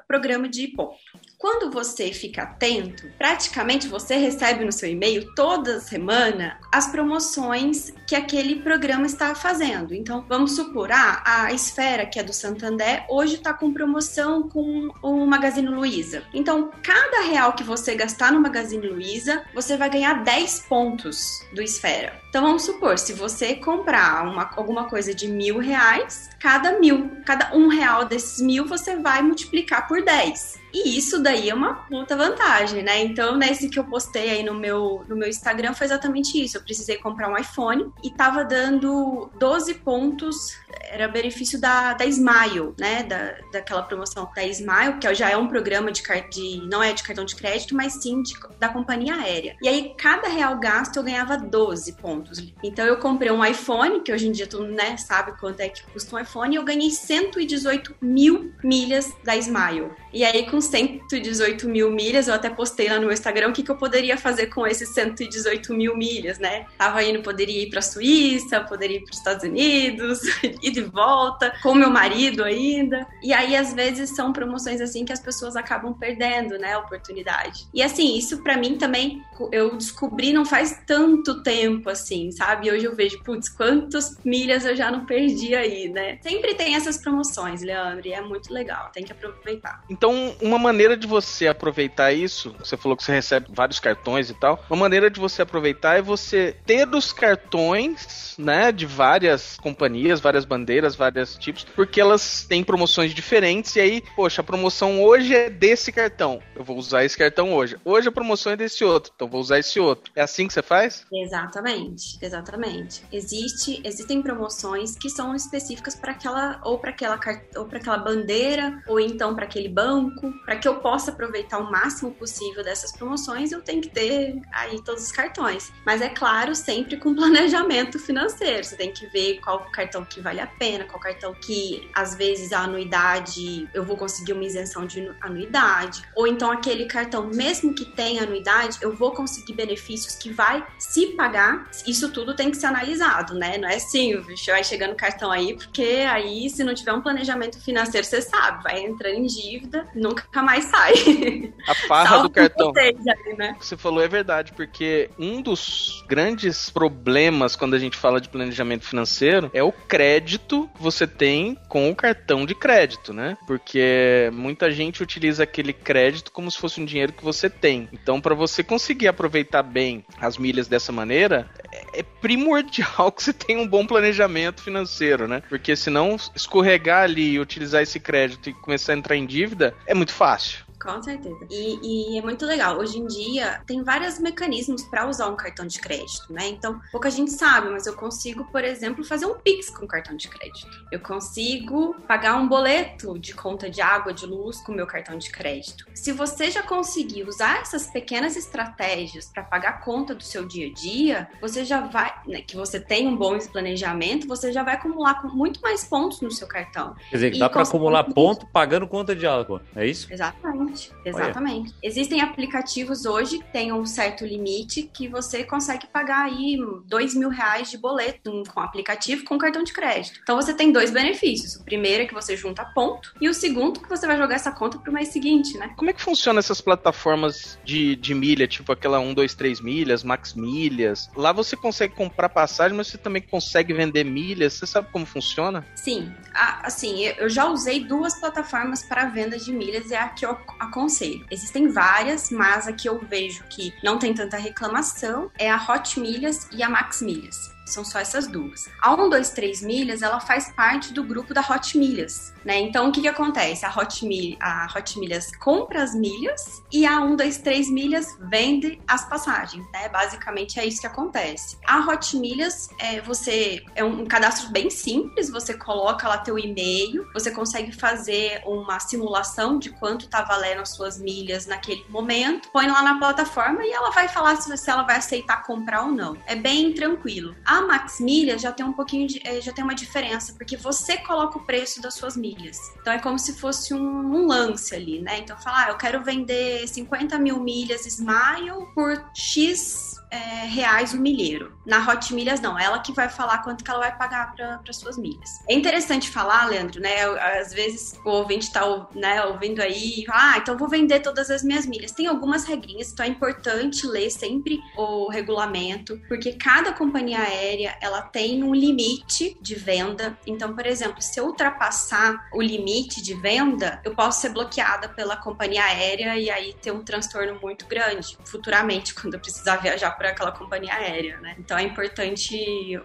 programa 0.06 0.48
de 0.48 0.68
ponto. 0.68 0.96
Quando 1.38 1.70
você 1.70 2.12
fica 2.12 2.42
atento, 2.42 3.10
praticamente 3.18 3.88
você 3.88 4.16
recebe 4.16 4.64
no 4.64 4.72
seu 4.72 4.88
e-mail 4.88 5.34
toda 5.34 5.80
semana 5.80 6.58
as 6.72 6.86
promoções 6.86 7.92
que 8.06 8.14
aquele 8.14 8.56
programa 8.62 9.04
está 9.04 9.34
fazendo. 9.34 9.94
Então, 9.94 10.24
vamos 10.28 10.56
supor, 10.56 10.90
ah, 10.90 11.22
a 11.24 11.52
Esfera, 11.52 12.06
que 12.06 12.18
é 12.18 12.22
do 12.22 12.32
Santander, 12.32 13.04
hoje 13.08 13.34
está 13.34 13.52
com 13.52 13.72
promoção 13.72 14.48
com 14.48 14.88
o 15.02 15.26
Magazine 15.26 15.68
Luiza. 15.68 16.22
Então, 16.32 16.70
cada 16.82 17.22
real 17.22 17.52
que 17.52 17.62
você 17.62 17.94
gastar 17.94 18.32
no 18.32 18.40
Magazine 18.40 18.86
Luiza, 18.86 19.44
você 19.54 19.76
vai 19.76 19.90
ganhar 19.90 20.24
10 20.24 20.60
pontos 20.68 21.44
do 21.54 21.62
Esfera. 21.62 22.18
Então, 22.28 22.42
vamos 22.42 22.64
supor, 22.64 22.98
se 22.98 23.12
você 23.12 23.54
comprar 23.54 24.26
uma, 24.26 24.50
alguma 24.56 24.84
coisa 24.88 25.14
de 25.14 25.26
mil 25.26 25.58
reais, 25.58 26.28
cada 26.38 26.78
mil, 26.78 27.10
cada 27.24 27.54
um 27.54 27.68
real 27.68 28.04
desses 28.04 28.40
mil, 28.42 28.66
você 28.66 28.85
vai 28.94 29.20
multiplicar 29.22 29.88
por 29.88 30.02
10. 30.02 30.65
E 30.76 30.98
isso 30.98 31.22
daí 31.22 31.48
é 31.48 31.54
uma 31.54 31.72
puta 31.72 32.14
vantagem, 32.14 32.82
né? 32.82 33.02
Então, 33.02 33.34
nesse 33.34 33.70
que 33.70 33.78
eu 33.78 33.84
postei 33.84 34.28
aí 34.28 34.42
no 34.42 34.52
meu, 34.52 35.02
no 35.08 35.16
meu 35.16 35.26
Instagram 35.26 35.72
foi 35.72 35.86
exatamente 35.86 36.38
isso. 36.38 36.58
Eu 36.58 36.62
precisei 36.62 36.98
comprar 36.98 37.30
um 37.30 37.36
iPhone 37.38 37.90
e 38.04 38.10
tava 38.10 38.44
dando 38.44 39.30
12 39.38 39.72
pontos, 39.76 40.54
era 40.82 41.08
benefício 41.08 41.58
da, 41.58 41.94
da 41.94 42.04
Smile, 42.04 42.74
né? 42.78 43.04
Da, 43.04 43.36
daquela 43.54 43.84
promoção 43.84 44.30
da 44.36 44.44
Smile, 44.44 44.98
que 45.00 45.14
já 45.14 45.30
é 45.30 45.36
um 45.36 45.48
programa 45.48 45.90
de, 45.90 46.02
de 46.30 46.60
não 46.68 46.82
é 46.82 46.92
de 46.92 47.02
cartão 47.02 47.24
de 47.24 47.34
crédito, 47.34 47.74
mas 47.74 47.94
sim 47.94 48.20
de, 48.22 48.34
da 48.58 48.68
companhia 48.68 49.14
aérea. 49.14 49.56
E 49.62 49.68
aí, 49.68 49.94
cada 49.96 50.28
real 50.28 50.58
gasto 50.58 50.98
eu 50.98 51.02
ganhava 51.02 51.38
12 51.38 51.94
pontos. 51.94 52.52
Então, 52.62 52.84
eu 52.84 52.98
comprei 52.98 53.30
um 53.30 53.42
iPhone, 53.42 54.00
que 54.00 54.12
hoje 54.12 54.28
em 54.28 54.32
dia 54.32 54.46
tu 54.46 54.62
né, 54.62 54.98
sabe 54.98 55.32
quanto 55.40 55.60
é 55.60 55.70
que 55.70 55.82
custa 55.84 56.14
um 56.14 56.18
iPhone, 56.18 56.54
e 56.54 56.58
eu 56.58 56.64
ganhei 56.64 56.90
118 56.90 57.94
mil 58.02 58.52
milhas 58.62 59.10
da 59.24 59.34
Smile. 59.36 59.90
E 60.12 60.22
aí, 60.22 60.44
com 60.50 60.60
118 60.66 61.68
mil 61.68 61.90
milhas, 61.90 62.28
eu 62.28 62.34
até 62.34 62.50
postei 62.50 62.88
lá 62.88 62.96
no 62.96 63.02
meu 63.02 63.12
Instagram 63.12 63.48
o 63.48 63.52
que, 63.52 63.62
que 63.62 63.70
eu 63.70 63.76
poderia 63.76 64.16
fazer 64.16 64.46
com 64.46 64.66
esses 64.66 64.88
118 64.90 65.72
mil 65.74 65.96
milhas, 65.96 66.38
né? 66.38 66.66
Tava 66.78 67.02
indo, 67.02 67.22
poderia 67.22 67.62
ir 67.62 67.70
pra 67.70 67.82
Suíça, 67.82 68.60
poderia 68.60 68.98
ir 68.98 69.04
para 69.04 69.12
os 69.12 69.18
Estados 69.18 69.44
Unidos, 69.44 70.20
ir 70.62 70.70
de 70.70 70.82
volta, 70.82 71.52
com 71.62 71.74
meu 71.74 71.90
marido 71.90 72.44
ainda. 72.44 73.06
E 73.22 73.32
aí, 73.32 73.56
às 73.56 73.72
vezes, 73.72 74.14
são 74.14 74.32
promoções 74.32 74.80
assim 74.80 75.04
que 75.04 75.12
as 75.12 75.20
pessoas 75.20 75.56
acabam 75.56 75.94
perdendo, 75.94 76.58
né? 76.58 76.74
A 76.74 76.78
oportunidade. 76.78 77.66
E 77.72 77.82
assim, 77.82 78.16
isso 78.16 78.42
para 78.42 78.56
mim 78.56 78.76
também 78.76 79.22
eu 79.52 79.76
descobri 79.76 80.32
não 80.32 80.44
faz 80.44 80.82
tanto 80.86 81.42
tempo 81.42 81.90
assim, 81.90 82.30
sabe? 82.30 82.70
Hoje 82.70 82.84
eu 82.84 82.94
vejo, 82.94 83.22
putz, 83.22 83.48
quantas 83.48 84.18
milhas 84.24 84.64
eu 84.64 84.74
já 84.74 84.90
não 84.90 85.04
perdi 85.04 85.54
aí, 85.54 85.88
né? 85.88 86.18
Sempre 86.22 86.54
tem 86.54 86.74
essas 86.74 86.98
promoções, 86.98 87.62
Leandro, 87.62 88.06
e 88.06 88.12
é 88.12 88.20
muito 88.20 88.52
legal, 88.52 88.90
tem 88.92 89.04
que 89.04 89.12
aproveitar. 89.12 89.82
Então, 89.90 90.34
uma 90.40 90.55
maneira 90.58 90.96
de 90.96 91.06
você 91.06 91.46
aproveitar 91.46 92.12
isso, 92.12 92.54
você 92.58 92.76
falou 92.76 92.96
que 92.96 93.04
você 93.04 93.12
recebe 93.12 93.46
vários 93.50 93.78
cartões 93.78 94.30
e 94.30 94.34
tal, 94.34 94.64
uma 94.68 94.80
maneira 94.80 95.10
de 95.10 95.20
você 95.20 95.42
aproveitar 95.42 95.98
é 95.98 96.02
você 96.02 96.56
ter 96.64 96.88
os 96.88 97.12
cartões, 97.12 98.34
né, 98.38 98.70
de 98.72 98.86
várias 98.86 99.56
companhias, 99.56 100.20
várias 100.20 100.44
bandeiras, 100.44 100.94
vários 100.94 101.36
tipos, 101.36 101.64
porque 101.64 102.00
elas 102.00 102.44
têm 102.44 102.62
promoções 102.62 103.14
diferentes 103.14 103.74
e 103.76 103.80
aí, 103.80 104.02
poxa, 104.14 104.40
a 104.40 104.44
promoção 104.44 105.02
hoje 105.02 105.34
é 105.34 105.50
desse 105.50 105.90
cartão, 105.92 106.40
eu 106.54 106.64
vou 106.64 106.76
usar 106.76 107.04
esse 107.04 107.16
cartão 107.16 107.52
hoje. 107.52 107.76
Hoje 107.84 108.08
a 108.08 108.12
promoção 108.12 108.52
é 108.52 108.56
desse 108.56 108.84
outro, 108.84 109.12
então 109.14 109.28
vou 109.28 109.40
usar 109.40 109.58
esse 109.58 109.80
outro. 109.80 110.12
É 110.14 110.22
assim 110.22 110.46
que 110.46 110.52
você 110.52 110.62
faz? 110.62 111.06
Exatamente, 111.12 112.18
exatamente. 112.20 113.02
Existe, 113.12 113.80
existem 113.84 114.22
promoções 114.22 114.96
que 114.96 115.08
são 115.08 115.34
específicas 115.34 115.94
para 115.94 116.12
aquela 116.12 116.60
ou 116.64 116.78
para 116.78 116.90
aquela 116.90 117.18
ou 117.56 117.64
para 117.66 117.78
aquela 117.78 117.98
bandeira 117.98 118.82
ou 118.86 119.00
então 119.00 119.34
para 119.34 119.44
aquele 119.44 119.68
banco, 119.68 120.32
para 120.44 120.56
que 120.56 120.68
eu 120.68 120.76
possa 120.76 121.10
aproveitar 121.10 121.58
o 121.58 121.70
máximo 121.70 122.12
possível 122.12 122.62
dessas 122.62 122.92
promoções, 122.92 123.52
eu 123.52 123.62
tenho 123.62 123.80
que 123.80 123.88
ter 123.88 124.40
aí 124.52 124.82
todos 124.82 125.04
os 125.04 125.12
cartões. 125.12 125.72
Mas 125.84 126.00
é 126.00 126.08
claro, 126.08 126.54
sempre 126.54 126.96
com 126.96 127.14
planejamento 127.16 127.98
financeiro. 127.98 128.64
Você 128.64 128.76
tem 128.76 128.92
que 128.92 129.06
ver 129.06 129.40
qual 129.40 129.60
cartão 129.70 130.04
que 130.04 130.20
vale 130.20 130.40
a 130.40 130.46
pena, 130.46 130.84
qual 130.84 131.00
cartão 131.00 131.34
que 131.34 131.88
às 131.94 132.14
vezes 132.14 132.52
a 132.52 132.60
anuidade 132.60 133.68
eu 133.72 133.84
vou 133.84 133.96
conseguir 133.96 134.32
uma 134.32 134.44
isenção 134.44 134.86
de 134.86 135.10
anuidade, 135.20 136.02
ou 136.14 136.26
então 136.26 136.50
aquele 136.50 136.86
cartão 136.86 137.26
mesmo 137.26 137.74
que 137.74 137.84
tenha 137.84 138.22
anuidade, 138.22 138.78
eu 138.80 138.94
vou 138.94 139.12
conseguir 139.12 139.54
benefícios 139.54 140.14
que 140.14 140.32
vai 140.32 140.66
se 140.78 141.08
pagar. 141.08 141.70
Isso 141.86 142.10
tudo 142.12 142.34
tem 142.34 142.50
que 142.50 142.56
ser 142.56 142.66
analisado, 142.66 143.34
né? 143.34 143.58
Não 143.58 143.68
é 143.68 143.76
assim, 143.76 144.20
vai 144.46 144.64
chegando 144.64 144.94
cartão 144.94 145.30
aí, 145.30 145.54
porque 145.54 146.04
aí 146.08 146.48
se 146.50 146.64
não 146.64 146.74
tiver 146.74 146.92
um 146.92 147.00
planejamento 147.00 147.60
financeiro, 147.60 148.06
você 148.06 148.20
sabe, 148.20 148.62
vai 148.62 148.80
entrando 148.80 149.16
em 149.16 149.26
dívida, 149.26 149.88
nunca 149.94 150.25
mais 150.42 150.64
sai. 150.64 151.52
A 151.66 151.74
farra 151.74 152.22
do 152.22 152.30
cartão. 152.30 152.72
Ali, 152.76 153.36
né? 153.36 153.56
Você 153.60 153.76
falou 153.76 154.02
é 154.02 154.08
verdade, 154.08 154.52
porque 154.52 155.10
um 155.18 155.40
dos 155.40 156.04
grandes 156.06 156.70
problemas 156.70 157.56
quando 157.56 157.74
a 157.74 157.78
gente 157.78 157.96
fala 157.96 158.20
de 158.20 158.28
planejamento 158.28 158.84
financeiro 158.84 159.50
é 159.52 159.62
o 159.62 159.72
crédito 159.72 160.68
que 160.74 160.82
você 160.82 161.06
tem 161.06 161.56
com 161.68 161.90
o 161.90 161.96
cartão 161.96 162.44
de 162.44 162.54
crédito, 162.54 163.12
né? 163.12 163.36
Porque 163.46 164.30
muita 164.32 164.70
gente 164.70 165.02
utiliza 165.02 165.42
aquele 165.42 165.72
crédito 165.72 166.30
como 166.32 166.50
se 166.50 166.58
fosse 166.58 166.80
um 166.80 166.84
dinheiro 166.84 167.12
que 167.12 167.24
você 167.24 167.48
tem. 167.48 167.88
Então, 167.92 168.20
para 168.20 168.34
você 168.34 168.62
conseguir 168.62 169.08
aproveitar 169.08 169.62
bem 169.62 170.04
as 170.20 170.36
milhas 170.38 170.68
dessa 170.68 170.92
maneira, 170.92 171.48
é 171.96 172.02
primordial 172.02 173.10
que 173.12 173.22
você 173.22 173.32
tenha 173.32 173.60
um 173.60 173.66
bom 173.66 173.86
planejamento 173.86 174.62
financeiro, 174.62 175.26
né? 175.26 175.42
Porque 175.48 175.74
senão 175.74 176.16
escorregar 176.34 177.04
ali 177.04 177.32
e 177.32 177.40
utilizar 177.40 177.82
esse 177.82 177.98
crédito 177.98 178.50
e 178.50 178.54
começar 178.54 178.92
a 178.92 178.96
entrar 178.96 179.16
em 179.16 179.26
dívida 179.26 179.74
é 179.86 179.94
muito 179.94 180.12
fácil. 180.12 180.65
Com 180.82 181.02
certeza. 181.02 181.46
E, 181.50 182.14
e, 182.14 182.18
é 182.18 182.22
muito 182.22 182.44
legal. 182.44 182.78
Hoje 182.78 182.98
em 182.98 183.06
dia, 183.06 183.60
tem 183.66 183.82
vários 183.82 184.18
mecanismos 184.18 184.82
para 184.84 185.08
usar 185.08 185.28
um 185.28 185.36
cartão 185.36 185.66
de 185.66 185.78
crédito, 185.78 186.30
né? 186.30 186.48
Então, 186.48 186.80
pouca 186.92 187.10
gente 187.10 187.30
sabe, 187.32 187.70
mas 187.70 187.86
eu 187.86 187.94
consigo, 187.94 188.44
por 188.44 188.62
exemplo, 188.62 189.04
fazer 189.04 189.26
um 189.26 189.34
Pix 189.34 189.70
com 189.70 189.86
cartão 189.86 190.16
de 190.16 190.28
crédito. 190.28 190.68
Eu 190.92 191.00
consigo 191.00 191.94
pagar 192.06 192.36
um 192.36 192.46
boleto 192.46 193.18
de 193.18 193.34
conta 193.34 193.70
de 193.70 193.80
água, 193.80 194.12
de 194.12 194.26
luz 194.26 194.60
com 194.60 194.72
meu 194.72 194.86
cartão 194.86 195.16
de 195.18 195.30
crédito. 195.30 195.86
Se 195.94 196.12
você 196.12 196.50
já 196.50 196.62
conseguir 196.62 197.24
usar 197.24 197.60
essas 197.60 197.86
pequenas 197.90 198.36
estratégias 198.36 199.26
para 199.26 199.42
pagar 199.42 199.68
a 199.70 199.78
conta 199.78 200.14
do 200.14 200.22
seu 200.22 200.46
dia 200.46 200.68
a 200.68 200.72
dia, 200.72 201.28
você 201.40 201.64
já 201.64 201.80
vai, 201.80 202.12
né, 202.26 202.42
que 202.42 202.56
você 202.56 202.78
tem 202.78 203.06
um 203.06 203.16
bom 203.16 203.36
planejamento, 203.38 204.26
você 204.26 204.52
já 204.52 204.62
vai 204.62 204.74
acumular 204.74 205.22
muito 205.34 205.60
mais 205.60 205.84
pontos 205.84 206.20
no 206.20 206.30
seu 206.30 206.46
cartão. 206.46 206.94
Quer 207.10 207.16
dizer, 207.16 207.38
dá 207.38 207.48
para 207.48 207.62
acumular 207.62 208.04
ponto 208.04 208.46
pagando 208.46 208.86
conta 208.86 209.14
de 209.14 209.26
água, 209.26 209.62
é 209.74 209.86
isso? 209.86 210.12
Exatamente. 210.12 210.66
Exatamente, 210.76 210.92
exatamente. 211.04 211.70
Olha. 211.70 211.78
Existem 211.82 212.20
aplicativos 212.20 213.04
hoje 213.04 213.38
que 213.38 213.52
têm 213.52 213.72
um 213.72 213.84
certo 213.84 214.24
limite 214.24 214.90
que 214.92 215.08
você 215.08 215.44
consegue 215.44 215.86
pagar 215.86 216.26
aí 216.26 216.58
dois 216.86 217.14
mil 217.14 217.28
reais 217.28 217.70
de 217.70 217.78
boleto 217.78 218.42
com 218.52 218.60
aplicativo 218.60 219.24
com 219.24 219.38
cartão 219.38 219.62
de 219.62 219.72
crédito. 219.72 220.20
Então 220.22 220.36
você 220.36 220.54
tem 220.54 220.72
dois 220.72 220.90
benefícios. 220.90 221.56
O 221.56 221.64
primeiro 221.64 222.02
é 222.02 222.06
que 222.06 222.14
você 222.14 222.36
junta 222.36 222.64
ponto 222.64 223.14
e 223.20 223.28
o 223.28 223.34
segundo 223.34 223.80
que 223.80 223.88
você 223.88 224.06
vai 224.06 224.16
jogar 224.16 224.34
essa 224.34 224.50
conta 224.50 224.78
pro 224.78 224.92
mês 224.92 225.08
seguinte, 225.08 225.56
né? 225.58 225.72
Como 225.76 225.90
é 225.90 225.92
que 225.92 226.02
funciona 226.02 226.38
essas 226.38 226.60
plataformas 226.60 227.58
de, 227.64 227.96
de 227.96 228.14
milha, 228.14 228.46
tipo 228.46 228.72
aquela 228.72 228.98
1, 228.98 229.14
2, 229.14 229.34
3 229.34 229.60
milhas, 229.60 230.02
Max 230.02 230.34
Milhas? 230.34 231.10
Lá 231.16 231.32
você 231.32 231.56
consegue 231.56 231.94
comprar 231.94 232.28
passagem, 232.28 232.76
mas 232.76 232.88
você 232.88 232.98
também 232.98 233.22
consegue 233.22 233.72
vender 233.72 234.04
milhas. 234.04 234.54
Você 234.54 234.66
sabe 234.66 234.88
como 234.92 235.06
funciona? 235.06 235.66
Sim. 235.74 236.12
Assim, 236.34 237.04
eu 237.18 237.28
já 237.28 237.46
usei 237.46 237.84
duas 237.84 238.18
plataformas 238.18 238.82
para 238.82 239.06
venda 239.06 239.38
de 239.38 239.52
milhas 239.52 239.90
e 239.90 239.94
é 239.94 239.98
a 239.98 240.08
que 240.08 240.24
eu 240.24 240.36
aconselho. 240.58 241.24
Existem 241.30 241.68
várias, 241.68 242.30
mas 242.30 242.66
a 242.66 242.72
que 242.72 242.88
eu 242.88 242.98
vejo 242.98 243.44
que 243.48 243.72
não 243.82 243.98
tem 243.98 244.14
tanta 244.14 244.36
reclamação 244.36 245.30
é 245.38 245.50
a 245.50 245.56
Hot 245.56 245.98
Milhas 245.98 246.48
e 246.52 246.62
a 246.62 246.68
Max 246.68 247.02
Milhas. 247.02 247.55
São 247.66 247.84
só 247.84 247.98
essas 247.98 248.28
duas. 248.28 248.68
A 248.80 248.90
123 248.90 249.62
milhas, 249.62 250.00
ela 250.00 250.20
faz 250.20 250.52
parte 250.52 250.92
do 250.92 251.02
grupo 251.02 251.34
da 251.34 251.40
Hot 251.40 251.76
Milhas, 251.76 252.32
né? 252.44 252.60
Então, 252.60 252.88
o 252.88 252.92
que 252.92 253.02
que 253.02 253.08
acontece? 253.08 253.66
A 253.66 253.70
Hot, 253.76 254.06
Mil 254.06 254.36
a 254.40 254.68
Hot 254.74 254.98
Milhas 254.98 255.34
compra 255.36 255.82
as 255.82 255.94
milhas 255.94 256.62
e 256.72 256.86
a 256.86 257.00
123 257.00 257.70
milhas 257.70 258.16
vende 258.20 258.80
as 258.86 259.08
passagens, 259.08 259.66
né? 259.72 259.88
Basicamente 259.88 260.60
é 260.60 260.64
isso 260.64 260.80
que 260.80 260.86
acontece. 260.86 261.58
A 261.66 261.80
Hot 261.80 262.16
Milhas, 262.16 262.70
é, 262.78 263.00
você 263.00 263.64
é 263.74 263.82
um 263.82 264.06
cadastro 264.06 264.50
bem 264.50 264.70
simples, 264.70 265.28
você 265.28 265.54
coloca 265.54 266.08
lá 266.08 266.18
teu 266.18 266.38
e-mail, 266.38 267.06
você 267.12 267.30
consegue 267.30 267.72
fazer 267.72 268.42
uma 268.46 268.78
simulação 268.78 269.58
de 269.58 269.70
quanto 269.70 270.08
tá 270.08 270.22
valendo 270.22 270.60
as 270.60 270.70
suas 270.70 270.98
milhas 270.98 271.46
naquele 271.46 271.84
momento, 271.88 272.48
põe 272.52 272.68
lá 272.68 272.82
na 272.82 272.98
plataforma 272.98 273.64
e 273.64 273.72
ela 273.72 273.90
vai 273.90 274.08
falar 274.08 274.36
se, 274.36 274.56
se 274.56 274.70
ela 274.70 274.82
vai 274.82 274.96
aceitar 274.96 275.42
comprar 275.42 275.82
ou 275.82 275.90
não. 275.90 276.16
É 276.26 276.36
bem 276.36 276.72
tranquilo. 276.72 277.34
A 277.44 277.55
a 277.56 277.66
Max 277.66 278.00
Milha 278.00 278.38
já 278.38 278.52
tem 278.52 278.64
um 278.64 278.72
pouquinho 278.72 279.06
de, 279.06 279.20
eh, 279.24 279.40
já 279.40 279.52
tem 279.52 279.64
uma 279.64 279.74
diferença, 279.74 280.34
porque 280.34 280.56
você 280.56 280.96
coloca 280.98 281.38
o 281.38 281.44
preço 281.44 281.80
das 281.80 281.94
suas 281.94 282.16
milhas. 282.16 282.58
Então 282.80 282.92
é 282.92 282.98
como 282.98 283.18
se 283.18 283.38
fosse 283.38 283.72
um, 283.72 283.78
um 283.80 284.26
lance 284.26 284.74
ali, 284.74 285.00
né? 285.00 285.18
Então 285.18 285.36
falar, 285.38 285.66
ah, 285.66 285.70
eu 285.70 285.76
quero 285.76 286.02
vender 286.02 286.66
50 286.68 287.18
mil 287.18 287.40
milhas 287.40 287.86
Smile 287.86 288.66
por 288.74 289.02
X 289.14 289.96
é, 290.10 290.46
reais 290.46 290.92
o 290.92 290.98
milheiro. 290.98 291.52
Na 291.66 291.84
Hot 291.86 292.14
Milhas, 292.14 292.40
não. 292.40 292.58
Ela 292.58 292.78
que 292.78 292.92
vai 292.92 293.08
falar 293.08 293.38
quanto 293.38 293.64
que 293.64 293.70
ela 293.70 293.80
vai 293.80 293.96
pagar 293.96 294.34
para 294.34 294.72
suas 294.72 294.96
milhas. 294.96 295.30
É 295.48 295.54
interessante 295.54 296.10
falar, 296.10 296.46
Leandro, 296.46 296.80
né? 296.80 297.04
Às 297.40 297.52
vezes 297.52 297.98
o 298.04 298.10
ouvinte 298.10 298.52
tá 298.52 298.62
né, 298.94 299.24
ouvindo 299.24 299.60
aí, 299.60 300.04
ah, 300.10 300.38
então 300.38 300.56
vou 300.56 300.68
vender 300.68 301.00
todas 301.00 301.30
as 301.30 301.42
minhas 301.42 301.66
milhas. 301.66 301.92
Tem 301.92 302.06
algumas 302.06 302.44
regrinhas, 302.44 302.92
então 302.92 303.04
é 303.04 303.08
importante 303.08 303.86
ler 303.86 304.10
sempre 304.10 304.60
o 304.76 305.08
regulamento, 305.10 306.00
porque 306.08 306.32
cada 306.32 306.72
companhia 306.72 307.20
aérea, 307.20 307.45
ela 307.80 308.02
tem 308.02 308.42
um 308.42 308.54
limite 308.54 309.36
de 309.40 309.54
venda. 309.54 310.18
Então, 310.26 310.54
por 310.54 310.66
exemplo, 310.66 311.00
se 311.00 311.18
eu 311.18 311.26
ultrapassar 311.26 312.28
o 312.32 312.42
limite 312.42 313.02
de 313.02 313.14
venda, 313.14 313.80
eu 313.84 313.94
posso 313.94 314.20
ser 314.20 314.30
bloqueada 314.30 314.88
pela 314.88 315.16
companhia 315.16 315.64
aérea 315.64 316.16
e 316.16 316.30
aí 316.30 316.54
ter 316.54 316.72
um 316.72 316.82
transtorno 316.82 317.38
muito 317.40 317.66
grande 317.66 318.16
futuramente, 318.24 318.94
quando 318.96 319.14
eu 319.14 319.20
precisar 319.20 319.56
viajar 319.56 319.90
para 319.92 320.10
aquela 320.10 320.32
companhia 320.32 320.74
aérea, 320.74 321.18
né? 321.20 321.34
Então 321.38 321.56
é 321.56 321.62
importante 321.62 322.36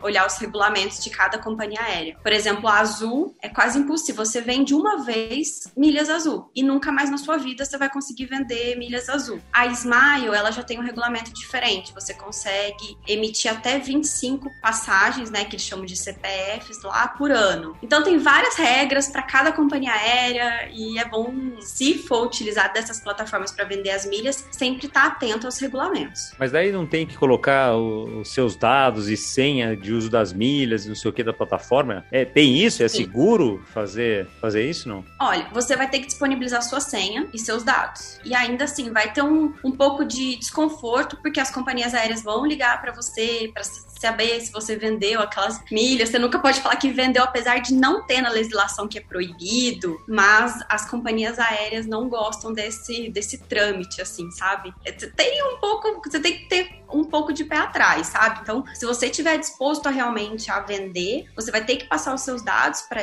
olhar 0.01 0.25
os 0.25 0.37
regulamentos 0.37 1.03
de 1.03 1.09
cada 1.09 1.37
companhia 1.37 1.81
aérea. 1.81 2.17
Por 2.21 2.31
exemplo, 2.31 2.67
a 2.67 2.79
Azul 2.79 3.35
é 3.41 3.49
quase 3.49 3.79
impossível. 3.79 4.25
Você 4.25 4.41
vende 4.41 4.73
uma 4.73 5.03
vez 5.03 5.71
milhas 5.75 6.09
Azul 6.09 6.49
e 6.55 6.63
nunca 6.63 6.91
mais 6.91 7.09
na 7.09 7.17
sua 7.17 7.37
vida 7.37 7.65
você 7.65 7.77
vai 7.77 7.89
conseguir 7.89 8.25
vender 8.25 8.75
milhas 8.77 9.09
Azul. 9.09 9.39
A 9.51 9.67
Smile, 9.67 10.35
ela 10.35 10.51
já 10.51 10.63
tem 10.63 10.79
um 10.79 10.83
regulamento 10.83 11.33
diferente. 11.33 11.93
Você 11.93 12.13
consegue 12.13 12.97
emitir 13.07 13.51
até 13.51 13.79
25 13.79 14.50
passagens, 14.61 15.29
né, 15.29 15.45
que 15.45 15.55
eles 15.55 15.65
chamam 15.65 15.85
de 15.85 15.95
CPFs 15.95 16.81
lá 16.83 17.07
por 17.07 17.31
ano. 17.31 17.75
Então 17.81 18.03
tem 18.03 18.17
várias 18.17 18.55
regras 18.55 19.07
para 19.07 19.21
cada 19.21 19.51
companhia 19.51 19.91
aérea 19.93 20.69
e 20.71 20.97
é 20.97 21.05
bom, 21.05 21.33
se 21.59 21.97
for 21.97 22.25
utilizar 22.25 22.71
dessas 22.73 22.99
plataformas 22.99 23.51
para 23.51 23.65
vender 23.65 23.91
as 23.91 24.05
milhas, 24.05 24.47
sempre 24.51 24.87
estar 24.87 25.01
tá 25.01 25.07
atento 25.07 25.45
aos 25.45 25.59
regulamentos. 25.59 26.31
Mas 26.37 26.51
daí 26.51 26.71
não 26.71 26.85
tem 26.85 27.05
que 27.05 27.17
colocar 27.17 27.75
os 27.75 28.29
seus 28.33 28.55
dados 28.55 29.09
e 29.09 29.17
senha 29.17 29.75
de 29.75 29.93
uso 29.93 30.09
das 30.09 30.33
milhas 30.33 30.85
e 30.85 30.89
não 30.89 30.95
sei 30.95 31.09
o 31.09 31.13
que 31.13 31.23
da 31.23 31.33
plataforma. 31.33 32.05
É, 32.11 32.25
tem 32.25 32.57
isso? 32.57 32.83
É 32.83 32.87
Sim. 32.87 32.97
seguro 32.97 33.63
fazer, 33.73 34.27
fazer 34.39 34.67
isso, 34.69 34.87
não? 34.87 35.03
Olha, 35.19 35.47
você 35.51 35.75
vai 35.75 35.89
ter 35.89 35.99
que 35.99 36.07
disponibilizar 36.07 36.61
sua 36.61 36.79
senha 36.79 37.27
e 37.33 37.39
seus 37.39 37.63
dados. 37.63 38.19
E 38.23 38.33
ainda 38.33 38.65
assim, 38.65 38.91
vai 38.91 39.11
ter 39.11 39.21
um, 39.21 39.53
um 39.63 39.71
pouco 39.71 40.05
de 40.05 40.35
desconforto, 40.37 41.17
porque 41.21 41.39
as 41.39 41.51
companhias 41.51 41.93
aéreas 41.93 42.23
vão 42.23 42.45
ligar 42.45 42.81
para 42.81 42.91
você 42.91 43.49
para 43.53 43.63
saber 44.01 44.41
se 44.41 44.51
você 44.51 44.75
vendeu 44.75 45.21
aquelas 45.21 45.61
milhas. 45.71 46.09
Você 46.09 46.17
nunca 46.17 46.39
pode 46.39 46.59
falar 46.59 46.75
que 46.75 46.91
vendeu, 46.91 47.23
apesar 47.23 47.59
de 47.59 47.73
não 47.73 48.03
ter 48.05 48.19
na 48.21 48.29
legislação 48.29 48.87
que 48.87 48.97
é 48.97 49.01
proibido, 49.01 50.01
mas 50.07 50.59
as 50.67 50.89
companhias 50.89 51.37
aéreas 51.37 51.85
não 51.85 52.09
gostam 52.09 52.51
desse, 52.51 53.09
desse 53.09 53.37
trâmite, 53.37 54.01
assim, 54.01 54.29
sabe? 54.31 54.73
Tem 55.15 55.43
um 55.53 55.59
pouco, 55.59 56.01
você 56.03 56.19
tem 56.19 56.37
que 56.37 56.49
ter 56.49 56.81
um 56.93 57.03
pouco 57.03 57.31
de 57.31 57.45
pé 57.45 57.57
atrás, 57.57 58.07
sabe? 58.07 58.39
Então, 58.41 58.65
se 58.73 58.85
você 58.85 59.05
estiver 59.05 59.37
disposto 59.37 59.87
a 59.87 59.89
realmente 59.89 60.51
a 60.51 60.59
vender, 60.59 61.25
você 61.35 61.51
vai 61.51 61.63
ter 61.63 61.77
que 61.77 61.85
passar 61.85 62.13
os 62.13 62.21
seus 62.21 62.43
dados 62.43 62.81
para 62.81 63.01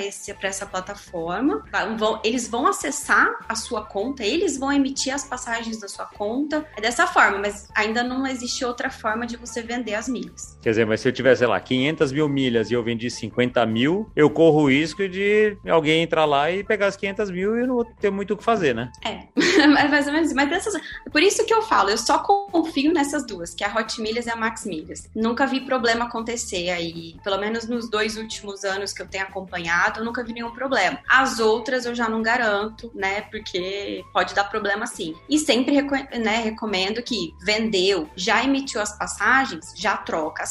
essa 0.48 0.66
plataforma. 0.66 1.64
Vão, 1.96 2.20
eles 2.24 2.48
vão 2.48 2.66
acessar 2.66 3.38
a 3.48 3.54
sua 3.54 3.84
conta, 3.84 4.24
eles 4.24 4.58
vão 4.58 4.72
emitir 4.72 5.14
as 5.14 5.24
passagens 5.24 5.78
da 5.80 5.88
sua 5.88 6.06
conta. 6.06 6.66
É 6.76 6.80
dessa 6.80 7.06
forma, 7.06 7.38
mas 7.38 7.68
ainda 7.74 8.02
não 8.02 8.26
existe 8.26 8.64
outra 8.64 8.90
forma 8.90 9.26
de 9.26 9.36
você 9.36 9.62
vender 9.62 9.94
as 9.94 10.08
milhas. 10.08 10.58
Quer 10.60 10.70
dizer, 10.70 10.86
mas 10.88 11.00
se 11.00 11.08
eu 11.08 11.12
tiver, 11.12 11.34
sei 11.36 11.46
lá, 11.46 11.60
500 11.60 12.12
mil 12.12 12.28
milhas 12.28 12.70
e 12.70 12.74
eu 12.74 12.82
vendi 12.82 13.10
50 13.10 13.64
mil, 13.66 14.10
eu 14.14 14.28
corro 14.30 14.62
o 14.62 14.70
risco 14.70 15.08
de 15.08 15.56
alguém 15.68 16.02
entrar 16.02 16.24
lá 16.24 16.50
e 16.50 16.64
pegar 16.64 16.86
as 16.86 16.96
500 16.96 17.30
mil 17.30 17.58
e 17.58 17.66
não 17.66 17.84
ter 17.84 18.10
muito 18.10 18.34
o 18.34 18.36
que 18.36 18.44
fazer, 18.44 18.74
né? 18.74 18.90
É, 19.04 19.24
mais 19.66 20.06
ou 20.06 20.12
menos. 20.12 20.32
Mas 20.32 20.48
dessas, 20.48 20.80
por 21.10 21.22
isso 21.22 21.44
que 21.44 21.54
eu 21.54 21.62
falo, 21.62 21.90
eu 21.90 21.98
só 21.98 22.18
confio 22.18 22.92
nessas 22.92 23.26
duas, 23.26 23.54
que 23.54 23.64
é 23.64 23.66
a 23.66 23.74
Hot 23.74 24.00
Milhas 24.00 24.26
e 24.26 24.30
a 24.30 24.36
Max 24.36 24.64
Milhas. 24.64 25.08
Nunca 25.14 25.46
vi 25.46 25.60
problema 25.60 26.06
acontecer 26.06 26.70
aí, 26.70 27.16
pelo 27.22 27.38
menos 27.38 27.68
nos 27.68 27.88
dois 27.90 28.16
últimos 28.16 28.64
anos 28.64 28.92
que 28.92 29.02
eu 29.02 29.06
tenho 29.06 29.24
acompanhado, 29.24 30.00
eu 30.00 30.04
nunca 30.04 30.24
vi 30.24 30.32
nenhum 30.32 30.52
problema. 30.52 30.98
As 31.08 31.38
outras 31.38 31.84
eu 31.84 31.94
já 31.94 32.08
não 32.08 32.22
garanto, 32.22 32.90
né? 32.94 33.22
Porque 33.22 34.02
pode 34.12 34.34
dar 34.34 34.44
problema 34.44 34.86
sim. 34.86 35.14
E 35.28 35.38
sempre 35.38 35.80
né, 35.80 36.38
recomendo 36.42 37.02
que 37.02 37.34
vendeu, 37.44 38.08
já 38.16 38.44
emitiu 38.44 38.80
as 38.80 38.96
passagens, 38.96 39.72
já 39.76 39.96
troca 39.96 40.42
a. 40.42 40.46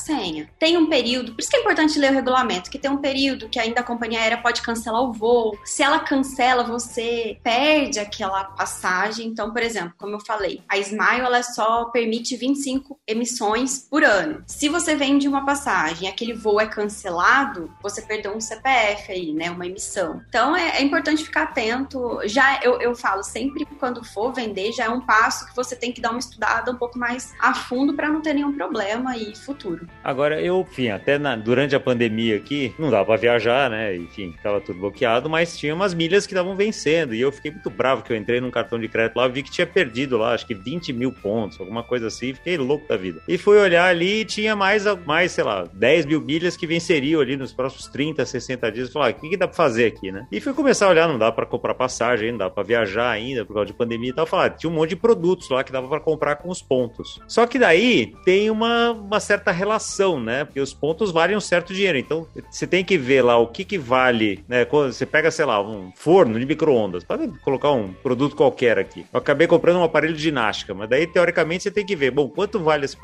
Tem 0.59 0.77
um 0.77 0.87
período, 0.87 1.33
por 1.33 1.41
isso 1.41 1.49
que 1.49 1.57
é 1.57 1.61
importante 1.61 1.99
ler 1.99 2.11
o 2.11 2.15
regulamento, 2.15 2.69
que 2.69 2.79
tem 2.79 2.91
um 2.91 2.97
período 2.97 3.49
que 3.49 3.59
ainda 3.59 3.81
a 3.81 3.83
companhia 3.83 4.19
aérea 4.19 4.37
pode 4.37 4.61
cancelar 4.61 5.01
o 5.01 5.13
voo. 5.13 5.57
Se 5.63 5.83
ela 5.83 5.99
cancela, 5.99 6.63
você 6.63 7.37
perde 7.43 7.99
aquela 7.99 8.43
passagem. 8.43 9.27
Então, 9.27 9.51
por 9.51 9.61
exemplo, 9.61 9.93
como 9.97 10.15
eu 10.15 10.19
falei, 10.19 10.61
a 10.67 10.77
Smile 10.77 11.21
ela 11.21 11.43
só 11.43 11.85
permite 11.85 12.35
25 12.35 12.99
emissões 13.07 13.87
por 13.89 14.03
ano. 14.03 14.43
Se 14.45 14.69
você 14.69 14.95
vende 14.95 15.27
uma 15.27 15.45
passagem 15.45 16.07
aquele 16.17 16.33
voo 16.33 16.59
é 16.59 16.65
cancelado, 16.65 17.71
você 17.81 18.01
perdeu 18.01 18.35
um 18.35 18.41
CPF 18.41 19.11
aí, 19.11 19.33
né? 19.33 19.51
Uma 19.51 19.67
emissão. 19.67 20.21
Então 20.27 20.55
é, 20.55 20.77
é 20.77 20.81
importante 20.81 21.23
ficar 21.23 21.43
atento. 21.43 22.19
Já 22.25 22.59
eu, 22.63 22.81
eu 22.81 22.95
falo 22.95 23.23
sempre 23.23 23.65
quando 23.79 24.03
for 24.03 24.33
vender, 24.33 24.71
já 24.71 24.85
é 24.85 24.89
um 24.89 25.01
passo 25.01 25.47
que 25.47 25.55
você 25.55 25.75
tem 25.75 25.91
que 25.91 26.01
dar 26.01 26.09
uma 26.09 26.19
estudada 26.19 26.71
um 26.71 26.75
pouco 26.75 26.97
mais 26.97 27.33
a 27.39 27.53
fundo 27.53 27.93
para 27.93 28.09
não 28.09 28.21
ter 28.21 28.33
nenhum 28.33 28.53
problema 28.53 29.15
e 29.15 29.35
futuro. 29.35 29.87
Agora, 30.03 30.16
eu, 30.25 30.65
enfim, 30.69 30.89
até 30.89 31.17
na, 31.17 31.35
durante 31.35 31.75
a 31.75 31.79
pandemia 31.79 32.35
aqui, 32.37 32.73
não 32.77 32.89
dava 32.89 33.05
para 33.05 33.17
viajar, 33.17 33.69
né? 33.69 33.95
Enfim, 33.95 34.33
tava 34.41 34.59
tudo 34.61 34.79
bloqueado, 34.79 35.29
mas 35.29 35.57
tinha 35.57 35.73
umas 35.73 35.93
milhas 35.93 36.25
que 36.25 36.33
estavam 36.33 36.55
vencendo. 36.55 37.13
E 37.13 37.21
eu 37.21 37.31
fiquei 37.31 37.51
muito 37.51 37.69
bravo 37.69 38.03
que 38.03 38.11
eu 38.11 38.17
entrei 38.17 38.41
num 38.41 38.51
cartão 38.51 38.79
de 38.79 38.87
crédito 38.87 39.17
lá, 39.17 39.27
vi 39.27 39.43
que 39.43 39.51
tinha 39.51 39.67
perdido 39.67 40.17
lá, 40.17 40.33
acho 40.33 40.45
que 40.45 40.53
20 40.53 40.93
mil 40.93 41.11
pontos, 41.11 41.59
alguma 41.59 41.83
coisa 41.83 42.07
assim. 42.07 42.33
Fiquei 42.33 42.57
louco 42.57 42.87
da 42.87 42.97
vida. 42.97 43.21
E 43.27 43.37
fui 43.37 43.57
olhar 43.57 43.87
ali 43.87 44.21
e 44.21 44.25
tinha 44.25 44.55
mais, 44.55 44.85
mais, 45.05 45.31
sei 45.31 45.43
lá, 45.43 45.67
10 45.73 46.05
mil 46.05 46.21
milhas 46.21 46.57
que 46.57 46.67
venceriam 46.67 47.21
ali 47.21 47.35
nos 47.35 47.53
próximos 47.53 47.87
30, 47.87 48.25
60 48.25 48.71
dias. 48.71 48.91
Falei, 48.91 49.13
ah, 49.13 49.17
o 49.17 49.19
que, 49.19 49.29
que 49.29 49.37
dá 49.37 49.47
pra 49.47 49.55
fazer 49.55 49.85
aqui, 49.85 50.11
né? 50.11 50.27
E 50.31 50.39
fui 50.39 50.53
começar 50.53 50.87
a 50.87 50.89
olhar, 50.89 51.07
não 51.07 51.17
dá 51.17 51.31
para 51.31 51.45
comprar 51.45 51.73
passagem, 51.73 52.31
não 52.31 52.39
dá 52.39 52.49
para 52.49 52.63
viajar 52.63 53.09
ainda 53.09 53.45
por 53.45 53.53
causa 53.53 53.67
de 53.67 53.73
pandemia 53.73 54.09
e 54.09 54.13
tal. 54.13 54.25
Falar, 54.25 54.45
ah, 54.45 54.49
tinha 54.49 54.69
um 54.69 54.73
monte 54.73 54.89
de 54.89 54.95
produtos 54.95 55.49
lá 55.49 55.63
que 55.63 55.71
dava 55.71 55.87
para 55.87 55.99
comprar 55.99 56.37
com 56.37 56.49
os 56.49 56.61
pontos. 56.61 57.19
Só 57.27 57.45
que 57.45 57.59
daí 57.59 58.13
tem 58.23 58.49
uma, 58.49 58.91
uma 58.91 59.19
certa 59.19 59.51
relação, 59.51 60.06
né? 60.15 60.45
Porque 60.45 60.59
os 60.59 60.73
pontos 60.73 61.11
valem 61.11 61.35
um 61.35 61.41
certo 61.41 61.73
dinheiro. 61.73 61.97
Então, 61.97 62.27
você 62.49 62.65
tem 62.65 62.83
que 62.83 62.97
ver 62.97 63.21
lá 63.21 63.37
o 63.37 63.47
que, 63.47 63.65
que 63.65 63.77
vale, 63.77 64.43
né? 64.47 64.65
Quando 64.65 64.93
você 64.93 65.05
pega, 65.05 65.29
sei 65.29 65.45
lá, 65.45 65.61
um 65.61 65.91
forno 65.95 66.39
de 66.39 66.45
micro-ondas, 66.45 67.03
pode 67.03 67.27
colocar 67.39 67.71
um 67.71 67.91
produto 67.91 68.35
qualquer 68.35 68.77
aqui. 68.77 69.05
Eu 69.11 69.19
acabei 69.19 69.47
comprando 69.47 69.77
um 69.77 69.83
aparelho 69.83 70.13
de 70.13 70.21
ginástica, 70.21 70.73
mas 70.73 70.89
daí, 70.89 71.05
teoricamente, 71.05 71.63
você 71.63 71.71
tem 71.71 71.85
que 71.85 71.95
ver, 71.95 72.11
bom, 72.11 72.29
quanto 72.29 72.59
vale 72.59 72.85
esse 72.85 72.95